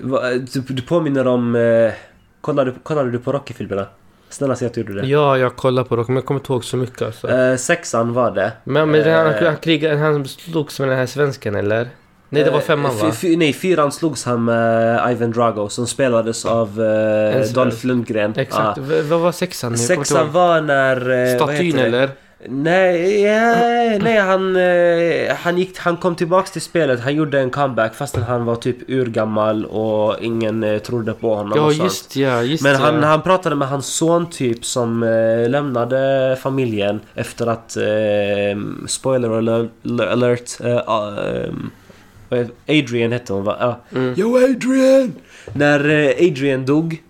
Va- 0.00 0.30
Du, 0.54 0.60
du 0.60 0.82
påminner 0.82 1.26
om... 1.26 1.54
Eh, 1.54 1.92
kollade, 2.40 2.74
kollade 2.82 3.10
du 3.10 3.18
på 3.18 3.32
Rocky-filmerna? 3.32 3.86
Snälla 4.32 4.56
säg 4.56 4.66
att 4.66 4.74
du 4.74 4.80
gjorde 4.80 5.00
det. 5.00 5.06
Ja, 5.06 5.38
jag 5.38 5.56
kollar 5.56 5.84
på 5.84 5.96
det, 5.96 6.04
men 6.06 6.16
jag 6.16 6.24
kommer 6.24 6.40
inte 6.40 6.52
ihåg 6.52 6.64
så 6.64 6.76
mycket 6.76 7.02
alltså. 7.02 7.28
Eh, 7.30 7.56
sexan 7.56 8.12
var 8.12 8.30
det. 8.30 8.52
Men, 8.64 8.90
men 8.90 9.12
han, 9.14 9.26
Eh. 9.26 9.44
han, 9.46 9.56
krigade, 9.56 9.96
han 9.96 10.28
slogs 10.28 10.80
med 10.80 10.88
den 10.88 10.98
här 10.98 11.06
svensken 11.06 11.54
eller? 11.54 11.88
Nej, 12.28 12.44
det 12.44 12.50
var 12.50 12.58
Eh, 12.58 12.64
femman 12.64 12.96
va? 12.98 13.12
nej, 13.36 13.52
fyran 13.52 13.92
slogs 13.92 14.24
han 14.24 14.44
med 14.44 15.10
Ivan 15.12 15.30
Drago 15.30 15.68
som 15.68 15.86
spelades 15.86 16.44
av 16.44 16.68
eh, 16.68 17.32
svensk. 17.32 17.54
Dolph 17.54 17.86
Lundgren. 17.86 18.34
Exakt. 18.36 18.78
V- 18.78 19.02
vad 19.02 19.20
var 19.20 19.32
sexan? 19.32 19.78
Sexan 19.78 20.32
var 20.32 20.60
när... 20.60 21.10
eh, 21.32 21.36
Statyn 21.36 21.78
eller? 21.78 22.10
Nej, 22.48 23.98
nej 23.98 24.18
han, 24.18 24.56
eh, 24.56 25.36
han, 25.36 25.58
gick, 25.58 25.78
han 25.78 25.96
kom 25.96 26.14
tillbaks 26.14 26.50
till 26.50 26.62
spelet. 26.62 27.00
Han 27.00 27.14
gjorde 27.14 27.40
en 27.40 27.50
comeback 27.50 27.94
fastän 27.94 28.22
han 28.22 28.44
var 28.44 28.56
typ 28.56 28.76
urgammal 28.88 29.64
och 29.64 30.16
ingen 30.20 30.64
eh, 30.64 30.78
trodde 30.78 31.12
på 31.12 31.34
honom. 31.34 31.52
Ja, 31.56 31.62
och 31.62 31.72
sånt. 31.72 31.84
just 31.84 32.16
ja, 32.16 32.42
just 32.42 32.62
Men 32.62 32.72
ja. 32.72 32.78
han, 32.78 33.02
han 33.02 33.22
pratade 33.22 33.56
med 33.56 33.68
hans 33.68 33.86
son 33.86 34.30
typ 34.30 34.64
som 34.64 35.02
eh, 35.02 35.50
lämnade 35.50 36.36
familjen 36.42 37.00
efter 37.14 37.46
att... 37.46 37.76
Eh, 37.76 38.60
spoiler 38.86 39.30
alert... 40.12 40.60
eh, 40.60 40.80
Adrian 42.68 43.12
hette 43.12 43.32
hon 43.32 43.44
va? 43.44 43.56
Ja. 43.60 43.80
Mm. 43.98 44.14
Yo 44.16 44.36
Adrian! 44.36 45.12
När 45.52 45.80
Adrian 46.28 46.66
dog 46.66 47.02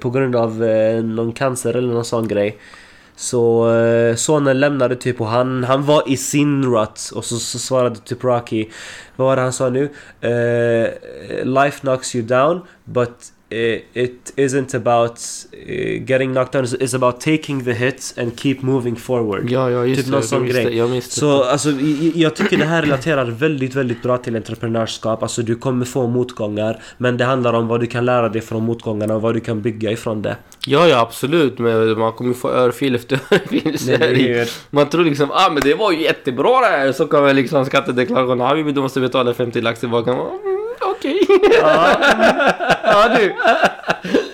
på 0.00 0.10
grund 0.10 0.36
av 0.36 0.56
någon 1.04 1.32
cancer 1.32 1.76
eller 1.76 1.92
någon 1.92 2.04
sån 2.04 2.28
grej. 2.28 2.58
Så 3.16 3.74
eh, 3.74 4.14
sonen 4.14 4.60
lämnade 4.60 4.96
typ 4.96 5.20
och 5.20 5.26
han, 5.26 5.64
han 5.64 5.84
var 5.84 6.02
i 6.06 6.16
sin 6.16 6.64
rut 6.64 7.10
och 7.14 7.24
så, 7.24 7.36
så 7.36 7.58
svarade 7.58 7.96
typ 7.96 8.24
Rocky 8.24 8.68
Vad 9.16 9.26
var 9.26 9.36
det 9.36 9.42
han 9.42 9.52
sa 9.52 9.68
nu? 9.68 9.84
Uh, 10.24 11.44
life 11.44 11.80
knocks 11.80 12.14
you 12.14 12.24
down 12.26 12.60
but 12.84 13.32
it 13.94 14.32
isn't 14.36 14.74
about 14.74 15.20
eh, 15.66 16.02
getting 16.10 16.32
knocked 16.32 16.52
down 16.52 16.64
it's 16.64 16.94
about 16.96 17.20
taking 17.20 17.64
the 17.64 17.72
hits 17.72 18.18
and 18.18 18.40
keep 18.40 18.56
moving 18.60 18.96
forward. 18.96 19.50
Ja, 19.50 19.70
ja, 19.70 19.84
just 19.86 19.96
Typ 19.96 20.04
det. 20.06 20.10
någon 20.10 20.20
jag 20.20 20.28
sån 20.28 20.46
grej. 20.46 20.64
det, 20.64 20.70
Jag 20.70 20.90
minns 20.90 21.08
det. 21.08 21.20
Så 21.20 21.42
alltså, 21.44 21.70
i- 21.70 22.12
i- 22.14 22.22
jag 22.22 22.36
tycker 22.36 22.56
det 22.56 22.64
här 22.64 22.82
relaterar 22.82 23.24
väldigt, 23.24 23.74
väldigt 23.74 24.02
bra 24.02 24.18
till 24.18 24.36
entreprenörskap. 24.36 25.22
Alltså 25.22 25.42
du 25.42 25.54
kommer 25.54 25.84
få 25.84 26.06
motgångar. 26.06 26.82
Men 26.98 27.16
det 27.16 27.24
handlar 27.24 27.52
om 27.52 27.68
vad 27.68 27.80
du 27.80 27.86
kan 27.86 28.04
lära 28.04 28.28
dig 28.28 28.42
från 28.42 28.62
motgångarna 28.64 29.14
och 29.14 29.22
vad 29.22 29.34
du 29.34 29.40
kan 29.40 29.62
bygga 29.62 29.90
ifrån 29.90 30.22
det. 30.22 30.36
Ja, 30.66 30.88
ja, 30.88 31.00
absolut. 31.00 31.58
Men 31.58 31.98
man 31.98 32.12
kommer 32.12 32.34
få 32.34 32.50
örfil 32.50 32.94
efter 32.94 33.18
örfil. 33.30 33.76
det. 33.86 34.48
Man 34.70 34.88
tror 34.88 35.04
liksom, 35.04 35.30
ah 35.30 35.50
men 35.52 35.62
det 35.62 35.74
var 35.74 35.92
ju 35.92 36.02
jättebra 36.02 36.60
det 36.60 36.66
här. 36.66 36.92
Så 36.92 37.06
kommer 37.06 37.34
liksom 37.34 37.64
skattedeklarationen, 37.64 38.40
ah 38.46 38.54
du 38.54 38.80
måste 38.80 39.00
betala 39.00 39.34
50 39.34 39.60
lax 39.60 39.80
tillbaka. 39.80 40.10
Mm, 40.12 40.26
Okej. 40.80 41.20
Ja, 41.60 41.96
ja 42.96 43.18
du. 43.18 43.34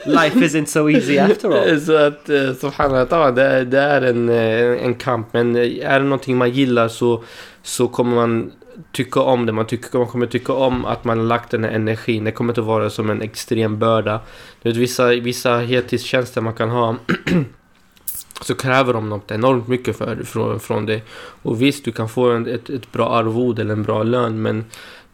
Life 0.04 0.38
isn't 0.38 0.66
so 0.66 0.90
easy 0.90 1.18
after 1.18 1.50
all. 1.50 1.80
Så 1.86 1.96
att, 1.96 2.28
eh, 2.28 2.52
subhanallah, 2.52 3.06
ja, 3.10 3.30
det, 3.30 3.64
det 3.64 3.78
är 3.78 4.02
en, 4.02 4.28
eh, 4.28 4.84
en 4.84 4.94
kamp. 4.94 5.32
Men 5.32 5.56
eh, 5.56 5.62
är 5.62 5.98
det 6.00 6.04
någonting 6.04 6.36
man 6.36 6.50
gillar 6.50 6.88
så, 6.88 7.24
så 7.62 7.88
kommer 7.88 8.16
man 8.16 8.52
tycka 8.92 9.20
om 9.20 9.46
det. 9.46 9.52
Man, 9.52 9.66
tycker, 9.66 9.98
man 9.98 10.06
kommer 10.06 10.26
tycka 10.26 10.52
om 10.52 10.84
att 10.84 11.04
man 11.04 11.18
har 11.18 11.24
lagt 11.24 11.50
den 11.50 11.64
här 11.64 11.70
energin. 11.70 12.24
Det 12.24 12.32
kommer 12.32 12.52
inte 12.52 12.60
vara 12.60 12.90
som 12.90 13.10
en 13.10 13.22
extrem 13.22 13.78
börda. 13.78 14.20
Du 14.62 14.68
vet, 14.68 14.78
vissa, 14.78 15.06
vissa 15.06 15.56
heltidstjänster 15.56 16.40
man 16.40 16.54
kan 16.54 16.70
ha 16.70 16.96
så 18.40 18.54
kräver 18.54 18.92
de 18.92 19.08
något 19.08 19.30
enormt 19.30 19.68
mycket 19.68 19.96
för, 19.96 20.16
från, 20.24 20.60
från 20.60 20.86
dig. 20.86 21.04
Och 21.42 21.62
visst, 21.62 21.84
du 21.84 21.92
kan 21.92 22.08
få 22.08 22.30
en, 22.30 22.46
ett, 22.46 22.70
ett 22.70 22.92
bra 22.92 23.08
arvode 23.08 23.62
eller 23.62 23.72
en 23.72 23.82
bra 23.82 24.02
lön 24.02 24.42
men, 24.42 24.64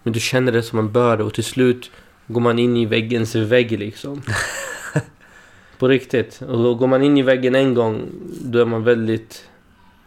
men 0.03 0.13
du 0.13 0.21
känner 0.21 0.53
det 0.53 0.63
som 0.63 0.79
en 0.79 0.93
börda 0.93 1.25
och 1.25 1.35
till 1.35 1.45
slut 1.45 1.91
går 2.29 2.41
man 2.41 2.59
in 2.59 2.77
i 2.77 2.87
väggens 2.87 3.35
vägg 3.35 3.79
liksom. 3.79 4.23
På 5.79 5.89
riktigt. 5.89 6.43
Och 6.49 6.63
då 6.63 6.75
går 6.75 6.87
man 6.87 7.03
in 7.03 7.19
i 7.19 7.23
väggen 7.23 7.55
en 7.55 7.75
gång 7.75 8.03
då 8.41 8.59
är 8.59 8.65
man 8.65 8.85
väldigt 8.85 9.49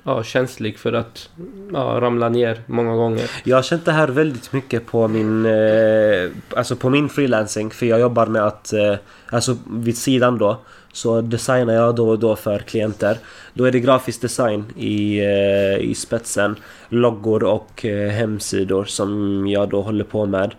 ja, 0.03 0.23
känslig 0.23 0.79
för 0.79 0.93
att 0.93 1.29
ja, 1.73 1.97
ramla 2.01 2.29
ner 2.29 2.61
många 2.65 2.95
gånger. 2.95 3.31
Jag 3.43 3.57
har 3.57 3.63
känt 3.63 3.85
det 3.85 3.91
här 3.91 4.07
väldigt 4.07 4.53
mycket 4.53 4.85
på 4.85 5.07
min, 5.07 5.45
eh, 5.45 6.31
alltså 6.55 6.75
på 6.75 6.89
min 6.89 7.09
freelancing. 7.09 7.71
För 7.71 7.85
jag 7.85 7.99
jobbar 7.99 8.25
med 8.25 8.43
att, 8.43 8.73
eh, 8.73 8.95
alltså 9.29 9.57
vid 9.71 9.97
sidan 9.97 10.37
då. 10.37 10.57
Så 10.93 11.21
designar 11.21 11.73
jag 11.73 11.95
då 11.95 12.09
och 12.09 12.19
då 12.19 12.35
för 12.35 12.59
klienter. 12.59 13.17
Då 13.53 13.63
är 13.63 13.71
det 13.71 13.79
grafisk 13.79 14.21
design 14.21 14.65
i, 14.77 15.19
eh, 15.19 15.77
i 15.77 15.95
spetsen. 15.95 16.55
Loggor 16.89 17.43
och 17.43 17.85
eh, 17.85 18.09
hemsidor 18.09 18.85
som 18.85 19.47
jag 19.47 19.69
då 19.69 19.81
håller 19.81 20.03
på 20.03 20.25
med. 20.25 20.55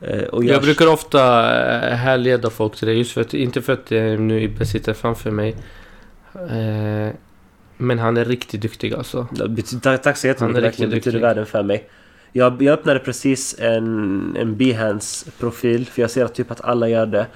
Eh, 0.00 0.22
och 0.22 0.44
Jag 0.44 0.62
brukar 0.62 0.86
ofta 0.86 1.20
eh, 1.88 1.94
härleda 1.96 2.50
folk 2.50 2.76
till 2.76 2.88
det 2.88 2.94
just 2.94 3.12
för 3.12 3.20
att, 3.20 3.34
inte 3.34 3.62
för 3.62 3.72
att 3.72 3.90
jag 3.90 4.20
nu 4.20 4.56
sitter 4.64 4.94
framför 4.94 5.30
mig. 5.30 5.56
Eh, 6.34 7.14
men 7.76 7.98
han 7.98 8.16
är 8.16 8.24
riktigt 8.24 8.60
duktig 8.60 8.94
alltså. 8.94 9.26
Tack, 9.82 10.16
så 10.16 10.28
Han 10.38 10.56
är 10.56 10.62
jättemycket, 10.62 10.62
riktigt. 10.62 10.80
Det 10.80 10.86
betyder 10.86 10.94
duktig. 10.94 11.20
världen 11.20 11.46
för 11.46 11.62
mig. 11.62 11.88
Jag, 12.32 12.62
jag 12.62 12.72
öppnade 12.72 12.98
precis 12.98 13.56
en, 13.58 14.36
en 14.36 14.56
Behance-profil 14.56 15.86
för 15.86 16.02
jag 16.02 16.10
ser 16.10 16.24
att 16.24 16.34
typ 16.34 16.50
att 16.50 16.60
alla 16.64 16.88
gör 16.88 17.06
det. 17.06 17.26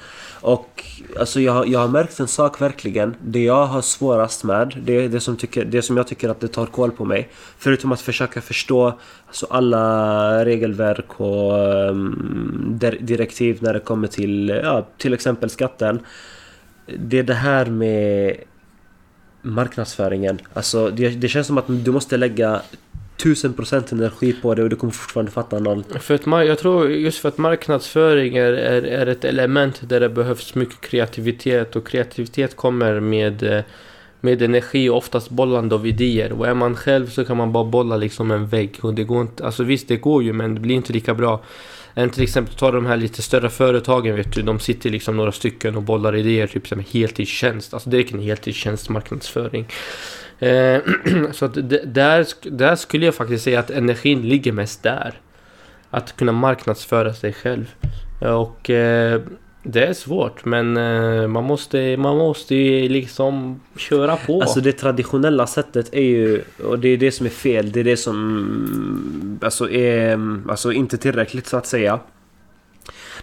Och 0.41 0.85
alltså 1.19 1.41
jag, 1.41 1.53
har- 1.53 1.67
jag 1.67 1.79
har 1.81 1.89
märkt 1.89 2.21
en 2.21 2.29
sak 2.29 2.61
verkligen. 2.61 3.15
Det 3.25 3.45
jag 3.45 3.67
har 3.67 3.83
svårast 3.83 4.45
med, 4.45 4.75
det 4.85 4.93
är 5.05 5.09
det 5.09 5.21
som, 5.21 5.37
tycker, 5.37 5.65
det 5.65 5.83
som 5.83 5.97
jag 5.97 6.07
tycker 6.07 6.29
att 6.29 6.41
det 6.41 6.49
tar 6.49 6.67
koll 6.67 6.91
på 6.91 7.05
mig. 7.05 7.29
Förutom 7.59 7.93
att 7.93 8.01
försöka 8.01 8.41
förstå 8.41 8.99
alltså 9.27 9.47
alla 9.51 10.45
regelverk 10.45 11.21
och 11.21 11.53
um, 11.91 12.79
direktiv 13.01 13.59
när 13.61 13.73
det 13.75 13.81
kommer 13.81 14.09
till 14.09 14.49
ja, 14.65 14.87
till 14.99 15.15
exempel 15.15 15.51
skatten. 15.51 16.01
Det 16.99 17.19
är 17.19 17.23
det 17.23 17.35
här 17.35 17.67
med 17.67 18.37
marknadsföringen. 19.43 20.39
Alltså 20.55 20.91
det, 20.91 21.09
det 21.09 21.29
känns 21.29 21.47
som 21.47 21.59
att 21.59 21.65
du 21.69 21.93
måste 21.93 22.17
lägga 22.17 22.63
1000% 23.19 23.93
energi 23.93 24.33
på 24.33 24.55
det 24.55 24.63
och 24.63 24.69
du 24.69 24.77
kommer 24.77 24.93
fortfarande 24.93 25.33
fatta 25.33 25.59
noll. 25.59 25.85
För 26.01 26.15
att, 26.15 26.47
jag 26.47 26.59
tror 26.59 26.91
just 26.91 27.19
för 27.19 27.29
att 27.29 27.39
marknadsföring 27.39 28.37
är, 28.37 28.53
är, 28.53 28.83
är 28.83 29.07
ett 29.07 29.25
element 29.25 29.81
där 29.89 30.01
det 30.01 30.09
behövs 30.09 30.55
mycket 30.55 30.81
kreativitet 30.81 31.77
och 31.77 31.87
kreativitet 31.87 32.57
kommer 32.57 33.01
med, 33.01 33.43
eh, 33.43 33.63
med 34.21 34.43
energi 34.43 34.89
och 34.89 34.97
oftast 34.97 35.31
bollande 35.31 35.75
av 35.75 35.87
idéer. 35.87 36.33
Och 36.33 36.49
är 36.49 36.55
man 36.55 36.77
själv 36.77 37.07
så 37.07 37.25
kan 37.25 37.37
man 37.37 37.53
bara 37.53 37.65
bolla 37.65 37.97
liksom 37.97 38.31
en 38.31 38.47
vägg 38.47 38.79
och 38.81 38.95
det 38.95 39.05
går 39.05 39.21
inte, 39.21 39.45
alltså 39.45 39.63
visst 39.63 39.89
det 39.89 39.97
går 39.97 40.23
ju 40.23 40.33
men 40.33 40.55
det 40.55 40.61
blir 40.61 40.75
inte 40.75 40.93
lika 40.93 41.15
bra. 41.15 41.41
Än 41.95 42.11
till 42.11 42.23
exempel 42.23 42.55
ta 42.55 42.71
de 42.71 42.87
här 42.87 42.97
lite 42.97 43.23
större 43.23 43.51
företagen 43.51 44.17
vet 44.17 44.33
du, 44.33 44.43
de 44.43 44.59
sitter 44.59 44.91
liksom 44.91 45.17
några 45.17 45.33
stycken 45.33 45.77
och 45.77 45.83
bollar 45.83 46.17
idéer 46.17 46.47
typ 46.47 46.69
som 46.69 46.85
heltidstjänst. 46.93 47.75
Alltså 47.75 47.91
det 47.91 47.99
är 47.99 48.15
en 48.15 48.21
heltidstjänst 48.21 48.89
marknadsföring. 48.89 49.67
Eh, 50.43 50.81
så 51.33 51.45
att 51.45 51.55
där, 51.95 52.51
där 52.51 52.75
skulle 52.75 53.07
jag 53.07 53.15
faktiskt 53.15 53.45
säga 53.45 53.61
att 53.61 53.71
energin 53.71 54.29
ligger 54.29 54.53
mest 54.53 54.83
där. 54.83 55.15
Att 55.91 56.17
kunna 56.17 56.33
marknadsföra 56.33 57.15
sig 57.15 57.33
själv. 57.33 57.75
Eh, 58.21 58.33
och 58.33 58.71
eh, 58.71 59.21
det 59.63 59.87
är 59.87 59.93
svårt 59.93 60.45
men 60.45 60.73
man 61.31 61.45
måste, 61.45 61.97
man 61.97 62.17
måste 62.17 62.55
ju 62.55 62.89
liksom 62.89 63.61
köra 63.77 64.17
på. 64.17 64.43
Alltså 64.43 64.61
det 64.61 64.73
traditionella 64.73 65.47
sättet 65.47 65.95
är 65.95 66.03
ju, 66.03 66.43
och 66.65 66.79
det 66.79 66.89
är 66.89 66.97
det 66.97 67.13
som 67.13 67.27
är 67.27 67.31
fel, 67.31 67.73
det 67.73 67.81
är 67.81 67.85
det 67.85 67.97
som 67.97 68.17
mm, 68.17 69.39
alltså 69.43 69.71
är 69.71 70.13
mm, 70.13 70.51
alltså 70.51 70.73
inte 70.73 70.97
tillräckligt 70.97 71.47
så 71.47 71.57
att 71.57 71.67
säga. 71.67 72.01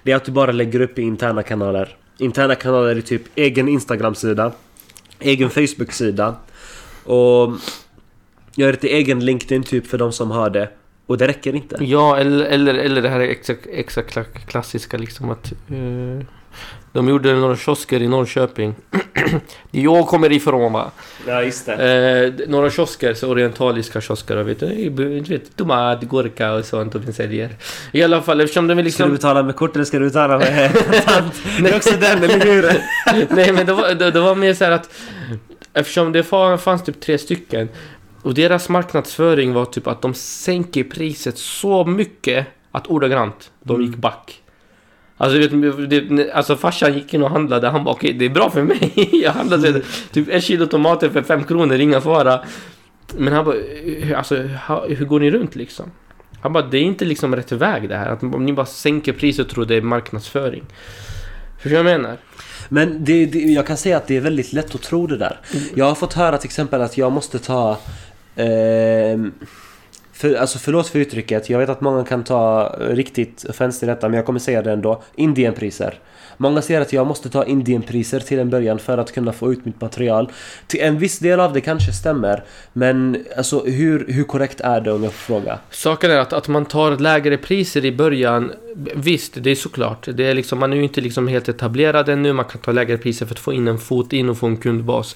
Det 0.04 0.12
är 0.12 0.16
att 0.16 0.26
du 0.26 0.32
bara 0.32 0.52
lägger 0.52 0.82
upp 0.82 1.00
i 1.00 1.02
interna 1.02 1.44
kanaler. 1.44 1.96
Interna 2.18 2.56
kanaler 2.56 2.96
är 2.96 3.02
typ 3.02 3.22
egen 3.36 3.68
Instagram-sida, 3.68 4.52
egen 5.20 5.50
Facebook-sida 5.50 6.36
och 7.10 7.54
gör 8.56 8.74
ett 8.74 8.84
egen 8.84 9.26
LinkedIn 9.26 9.64
typ 9.64 9.88
för 9.88 9.98
de 9.98 10.12
som 10.12 10.32
har 10.32 10.50
det. 10.50 10.70
Och 11.06 11.18
det 11.18 11.28
räcker 11.28 11.56
inte. 11.56 11.78
Ja, 11.80 12.18
eller, 12.18 12.46
eller, 12.46 12.74
eller 12.74 13.02
det 13.02 13.10
här 13.10 13.20
kla- 13.20 14.46
klassiska 14.48 14.98
liksom 14.98 15.30
att 15.30 15.52
eh, 15.52 16.26
de 16.94 17.10
gjorde 17.10 17.34
några 17.34 17.56
kiosker 17.56 18.02
i 18.02 18.08
Norrköping. 18.08 18.76
Det 19.72 19.82
jag 19.82 20.08
kommer 20.08 20.32
ifrån 20.32 20.74
va. 20.74 20.92
Ja, 21.28 21.44
just 21.44 21.66
det. 21.66 22.34
Eh, 22.44 22.50
några 22.50 22.70
kiosker, 22.70 23.14
så 23.14 23.30
orientaliska 23.30 24.02
kiosker 24.02 24.36
vet 24.36 24.60
du, 24.60 24.90
du 24.90 25.20
vet, 25.22 25.56
tomat, 25.56 26.02
gurka 26.02 26.54
och 26.54 26.66
sånt 26.66 26.96
och 26.96 27.02
de 27.02 27.14
säljer. 27.14 27.50
I 27.92 28.04
alla 28.04 28.22
fall 28.22 28.42
eftersom 28.42 28.68
de 28.68 28.78
vill 28.78 28.94
Ska 28.94 29.04
du 29.04 29.10
liksom... 29.10 29.30
betala 29.30 29.44
med 29.44 29.56
kort 29.56 29.76
eller 29.76 29.86
ska 29.86 30.00
du 30.00 30.06
betala 30.06 30.38
med 30.38 30.74
kontant? 30.92 31.34
Det 31.62 31.70
är 31.70 31.76
också 31.76 31.98
den, 32.00 32.24
eller 32.24 32.46
hur? 32.46 32.64
Nej 33.36 33.54
men 33.54 33.66
det 33.66 33.74
var, 33.74 33.94
det, 33.94 34.12
det 34.12 34.20
var 34.20 34.36
mer 34.36 34.54
så 34.54 34.64
här 34.66 34.72
att 34.72 34.90
eftersom 35.74 36.12
det 36.12 36.22
fa- 36.22 36.58
fanns 36.58 36.84
typ 36.84 37.00
tre 37.00 37.18
stycken 37.18 37.70
och 38.22 38.34
deras 38.34 38.70
marknadsföring 38.70 39.54
var 39.54 39.66
typ 39.66 39.88
att 39.88 40.02
de 40.02 40.14
sänker 40.14 40.84
priset 40.84 41.38
så 41.38 41.86
mycket 41.86 42.48
att 42.72 42.88
ordagrant 42.88 43.52
de 43.64 43.76
Mm. 43.76 43.88
gick 43.88 43.96
back. 43.98 44.42
Alltså, 45.18 45.38
vet, 45.40 45.90
det, 45.90 46.32
alltså 46.32 46.56
farsan 46.56 46.94
gick 46.94 47.14
in 47.14 47.24
och 47.24 47.30
handlade, 47.30 47.70
han 47.70 47.84
bara 47.84 47.96
okej 47.96 48.14
det 48.14 48.26
är 48.26 48.30
bra 48.30 48.50
för 48.50 48.64
mig. 48.64 49.10
Jag 49.24 49.32
handlade 49.32 49.82
typ 50.12 50.30
en 50.30 50.42
kilo 50.42 50.66
tomater 50.66 51.10
för 51.10 51.22
fem 51.22 51.44
kronor, 51.44 51.76
inga 51.80 52.02
fara. 52.02 52.40
Men 53.18 53.34
han 53.34 53.46
bara, 53.46 53.56
"Eh, 53.56 54.18
alltså 54.18 54.36
hur 54.88 55.06
går 55.06 55.20
ni 55.20 55.32
runt 55.32 55.56
liksom? 55.56 55.92
Han 56.42 56.54
bara, 56.54 56.66
det 56.66 56.78
är 56.78 56.82
inte 56.82 57.06
liksom 57.06 57.36
rätt 57.36 57.52
väg 57.52 57.90
det 57.90 57.96
här. 57.96 58.10
Att 58.10 58.24
om 58.24 58.46
ni 58.46 58.54
bara 58.54 58.66
sänker 58.66 59.14
priset 59.14 59.46
och 59.46 59.52
tror 59.52 59.66
det 59.66 59.76
är 59.76 59.82
marknadsföring. 59.82 60.64
Förstår 61.56 61.70
du 61.78 61.84
vad 61.84 61.92
jag 61.94 62.02
menar? 62.02 62.18
Men 62.70 63.06
det, 63.06 63.26
det, 63.26 63.40
jag 63.40 63.68
kan 63.68 63.78
säga 63.78 63.98
att 63.98 64.08
det 64.08 64.18
är 64.18 64.22
väldigt 64.22 64.54
lätt 64.54 64.76
att 64.76 64.82
tro 64.82 65.08
det 65.08 65.18
där. 65.18 65.40
Jag 65.76 65.86
har 65.86 65.96
fått 65.96 66.14
höra 66.14 66.38
till 66.38 66.48
exempel 66.48 66.82
att 66.82 66.98
jag 66.98 67.12
måste 67.12 67.40
ta... 67.40 67.78
ehm, 68.36 69.32
för, 70.20 70.36
alltså 70.36 70.60
förlåt 70.60 70.88
för 70.88 71.00
uttrycket, 71.00 71.50
jag 71.50 71.60
vet 71.60 71.70
att 71.70 71.82
många 71.82 72.06
kan 72.06 72.24
ta 72.24 72.76
riktigt 72.80 73.46
offens 73.50 73.80
till 73.80 73.88
detta 73.88 74.10
men 74.10 74.18
jag 74.18 74.26
kommer 74.26 74.40
säga 74.40 74.62
det 74.62 74.72
ändå. 74.72 75.04
Indienpriser. 75.16 76.00
Många 76.38 76.62
säger 76.62 76.82
att 76.82 76.94
jag 76.94 77.08
måste 77.08 77.30
ta 77.30 77.46
Indienpriser 77.46 78.20
till 78.20 78.40
en 78.40 78.50
början 78.50 78.80
för 78.80 78.98
att 78.98 79.12
kunna 79.12 79.34
få 79.34 79.52
ut 79.52 79.66
mitt 79.66 79.82
material. 79.82 80.32
Till 80.68 80.80
en 80.82 81.00
viss 81.00 81.20
del 81.20 81.40
av 81.40 81.54
det 81.54 81.62
kanske 81.62 81.94
stämmer 81.94 82.44
men 82.74 83.26
alltså 83.38 83.60
hur, 83.66 84.06
hur 84.08 84.24
korrekt 84.24 84.62
är 84.62 84.82
det 84.82 84.92
om 84.92 85.04
jag 85.04 85.14
får 85.14 85.34
fråga? 85.34 85.60
Saken 85.70 86.12
är 86.12 86.18
att, 86.18 86.34
att 86.34 86.48
man 86.48 86.66
tar 86.66 86.98
lägre 86.98 87.38
priser 87.38 87.86
i 87.86 87.92
början. 87.92 88.52
Visst, 88.96 89.44
det 89.44 89.52
är 89.52 89.56
såklart. 89.56 90.08
Det 90.14 90.26
är 90.26 90.34
liksom, 90.34 90.60
man 90.60 90.74
är 90.74 90.78
ju 90.78 90.84
inte 90.84 91.02
liksom 91.02 91.28
helt 91.28 91.50
etablerad 91.50 92.10
ännu. 92.10 92.34
Man 92.34 92.46
kan 92.46 92.62
ta 92.62 92.72
lägre 92.72 92.98
priser 92.98 93.26
för 93.26 93.36
att 93.36 93.40
få 93.40 93.54
in 93.54 93.68
en 93.68 93.78
fot 93.78 94.14
in 94.14 94.30
och 94.30 94.38
få 94.38 94.48
en 94.48 94.58
kundbas. 94.58 95.16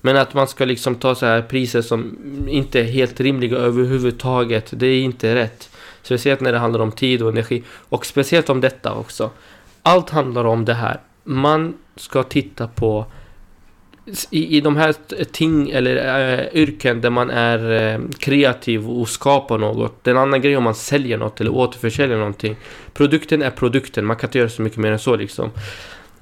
Men 0.00 0.16
att 0.16 0.34
man 0.34 0.48
ska 0.48 0.64
liksom 0.64 0.94
ta 0.94 1.14
så 1.14 1.26
här 1.26 1.42
priser 1.42 1.82
som 1.82 2.18
inte 2.48 2.80
är 2.80 2.84
helt 2.84 3.20
rimliga 3.20 3.56
överhuvudtaget. 3.56 4.70
Det 4.70 4.86
är 4.86 5.02
inte 5.02 5.34
rätt. 5.34 5.70
Speciellt 6.02 6.40
när 6.40 6.52
det 6.52 6.58
handlar 6.58 6.80
om 6.80 6.92
tid 6.92 7.22
och 7.22 7.28
energi. 7.30 7.62
Och 7.70 8.06
speciellt 8.06 8.50
om 8.50 8.60
detta 8.60 8.94
också. 8.94 9.30
Allt 9.82 10.10
handlar 10.10 10.44
om 10.44 10.64
det 10.64 10.74
här. 10.74 11.00
Man 11.24 11.74
ska 11.96 12.22
titta 12.22 12.68
på 12.68 13.06
i, 14.30 14.56
i 14.56 14.60
de 14.60 14.76
här 14.76 14.94
ting 15.32 15.70
eller 15.70 15.96
äh, 16.38 16.54
yrken 16.54 17.00
där 17.00 17.10
man 17.10 17.30
är 17.30 17.92
äh, 17.94 18.00
kreativ 18.18 18.90
och 18.90 19.08
skapar 19.08 19.58
något. 19.58 20.04
Det 20.04 20.10
är 20.10 20.14
en 20.14 20.20
annan 20.20 20.40
grej 20.40 20.56
om 20.56 20.64
man 20.64 20.74
säljer 20.74 21.18
något 21.18 21.40
eller 21.40 21.50
återförsäljer 21.50 22.16
någonting. 22.16 22.56
Produkten 22.94 23.42
är 23.42 23.50
produkten, 23.50 24.04
man 24.04 24.16
kan 24.16 24.28
inte 24.28 24.38
göra 24.38 24.48
så 24.48 24.62
mycket 24.62 24.78
mer 24.78 24.92
än 24.92 24.98
så 24.98 25.16
liksom. 25.16 25.50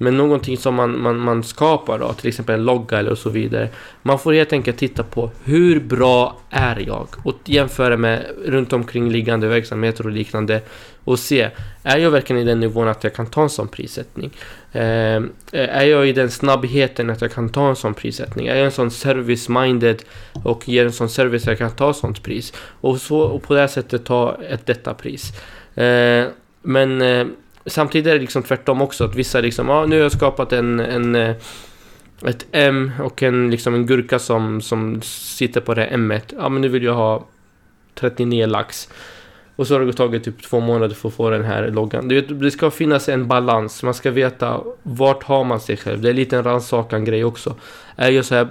Men 0.01 0.17
någonting 0.17 0.57
som 0.57 0.75
man, 0.75 1.01
man, 1.01 1.17
man 1.17 1.43
skapar 1.43 1.99
då, 1.99 2.13
till 2.13 2.27
exempel 2.27 2.55
en 2.55 2.65
logga 2.65 2.99
eller 2.99 3.15
så 3.15 3.29
vidare. 3.29 3.69
Man 4.01 4.19
får 4.19 4.33
helt 4.33 4.53
enkelt 4.53 4.77
titta 4.77 5.03
på 5.03 5.31
hur 5.43 5.79
bra 5.79 6.37
är 6.49 6.83
jag? 6.87 7.07
Och 7.23 7.35
jämföra 7.45 7.97
med 7.97 8.25
runt 8.45 8.73
omkring 8.73 9.11
liggande 9.11 9.47
verksamheter 9.47 10.05
och 10.05 10.11
liknande. 10.11 10.61
Och 11.03 11.19
se, 11.19 11.49
är 11.83 11.97
jag 11.97 12.11
verkligen 12.11 12.41
i 12.41 12.45
den 12.45 12.59
nivån 12.59 12.87
att 12.87 13.03
jag 13.03 13.13
kan 13.15 13.27
ta 13.27 13.43
en 13.43 13.49
sån 13.49 13.67
prissättning? 13.67 14.31
Eh, 14.71 15.21
är 15.51 15.83
jag 15.83 16.07
i 16.07 16.13
den 16.13 16.31
snabbheten 16.31 17.09
att 17.09 17.21
jag 17.21 17.31
kan 17.31 17.49
ta 17.49 17.69
en 17.69 17.75
sån 17.75 17.93
prissättning? 17.93 18.47
Är 18.47 18.55
jag 18.55 18.65
en 18.65 18.71
sån 18.71 18.89
service-minded 18.89 20.01
och 20.43 20.69
ger 20.69 20.85
en 20.85 20.91
sån 20.91 21.09
service 21.09 21.43
att 21.43 21.47
jag 21.47 21.57
kan 21.57 21.71
ta 21.71 21.93
sånt 21.93 22.23
pris? 22.23 22.53
Och, 22.81 23.01
så, 23.01 23.19
och 23.19 23.43
på 23.43 23.53
det 23.53 23.59
här 23.59 23.67
sättet 23.67 24.05
ta 24.05 24.37
ett 24.49 24.65
detta 24.65 24.93
pris. 24.93 25.33
Eh, 25.75 26.25
men 26.61 27.01
eh, 27.01 27.27
samtidigt 27.69 28.07
är 28.07 28.13
det 28.13 28.19
liksom 28.19 28.43
tvärtom 28.43 28.81
också. 28.81 29.05
Att 29.05 29.15
vissa 29.15 29.41
liksom, 29.41 29.69
ja 29.69 29.85
nu 29.85 29.95
har 29.95 30.03
jag 30.03 30.11
skapat 30.11 30.53
en, 30.53 30.79
en 30.79 31.15
eh, 31.15 31.35
ett 32.25 32.45
M 32.51 32.91
och 32.99 33.23
en, 33.23 33.51
liksom 33.51 33.75
en 33.75 33.85
gurka 33.85 34.19
som, 34.19 34.61
som 34.61 35.01
sitter 35.01 35.61
på 35.61 35.73
det 35.73 35.81
här 35.81 35.89
M. 35.93 36.11
-et. 36.11 36.35
Ja 36.37 36.49
men 36.49 36.61
nu 36.61 36.67
vill 36.67 36.83
jag 36.83 36.93
ha 36.93 37.25
39 37.95 38.45
lax. 38.45 38.89
Och 39.55 39.67
så 39.67 39.73
har 39.73 39.81
det 39.81 39.93
tagit 39.93 40.23
typ 40.23 40.43
två 40.43 40.59
månader 40.59 40.95
för 40.95 41.07
att 41.07 41.15
få 41.15 41.29
den 41.29 41.43
här 41.43 41.67
loggan. 41.67 42.07
Du 42.07 42.15
vet, 42.15 42.41
det 42.41 42.51
ska 42.51 42.71
finnas 42.71 43.09
en 43.09 43.27
balans. 43.27 43.83
Man 43.83 43.93
ska 43.93 44.11
veta 44.11 44.61
vart 44.83 45.23
har 45.23 45.43
man 45.43 45.59
sig 45.59 45.77
själv. 45.77 46.01
Det 46.01 46.09
är 46.09 46.13
lite 46.13 46.37
en 46.37 46.43
rannsakan 46.43 47.05
grej 47.05 47.23
också. 47.23 47.55
Är 47.95 48.11
jag 48.11 48.25
så 48.25 48.35
här 48.35 48.47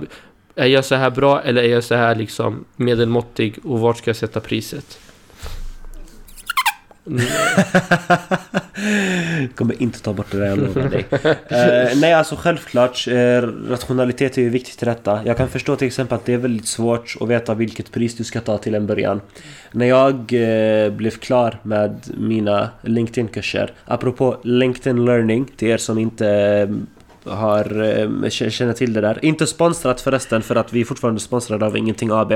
är 0.55 0.67
jag 0.67 0.85
så 0.85 0.95
här 0.95 1.11
bra 1.11 1.41
eller 1.43 1.63
är 1.63 1.69
jag 1.69 1.85
så 1.85 1.95
här 1.95 2.15
liksom 2.15 2.65
medelmåttig 2.77 3.59
och 3.65 3.81
vart 3.81 3.99
ska 3.99 4.09
jag 4.09 4.17
sätta 4.17 4.41
priset? 4.41 4.99
Mm. 7.09 7.21
Kommer 9.55 9.83
inte 9.83 10.03
ta 10.03 10.13
bort 10.13 10.27
det 10.31 10.39
där, 10.39 10.47
jag 10.47 10.59
lovar 10.59 10.89
dig. 10.89 11.07
Uh, 11.13 12.01
nej, 12.01 12.13
alltså 12.13 12.37
självklart. 12.37 13.09
Eh, 13.09 13.43
rationalitet 13.69 14.39
är 14.39 14.43
ju 14.43 14.49
viktigt 14.49 14.83
i 14.83 14.87
detta. 14.87 15.21
Jag 15.25 15.37
kan 15.37 15.49
förstå 15.49 15.77
till 15.77 15.87
exempel 15.87 16.17
att 16.17 16.25
det 16.25 16.33
är 16.33 16.39
väldigt 16.39 16.67
svårt 16.67 17.17
att 17.21 17.29
veta 17.29 17.55
vilket 17.55 17.93
pris 17.93 18.17
du 18.17 18.25
ska 18.25 18.41
ta 18.41 18.59
till 18.59 18.75
en 18.75 18.87
början. 18.87 19.21
När 19.73 19.87
jag 19.87 20.33
uh, 20.33 20.91
blev 20.93 21.11
klar 21.11 21.59
med 21.63 22.01
mina 22.19 22.71
LinkedIn-kurser, 22.83 23.73
apropå 23.85 24.37
LinkedIn 24.43 25.05
Learning, 25.05 25.45
till 25.57 25.69
er 25.69 25.77
som 25.77 25.99
inte 25.99 26.69
har, 27.25 27.83
eh, 28.25 28.29
känner 28.31 28.73
till 28.73 28.93
det 28.93 29.01
där. 29.01 29.19
Inte 29.25 29.47
sponsrat 29.47 30.01
förresten 30.01 30.43
för 30.43 30.57
att 30.57 30.73
vi 30.73 30.81
är 30.81 30.85
fortfarande 30.85 31.21
sponsrade 31.21 31.67
av 31.67 31.77
Ingenting 31.77 32.11
AB. 32.13 32.33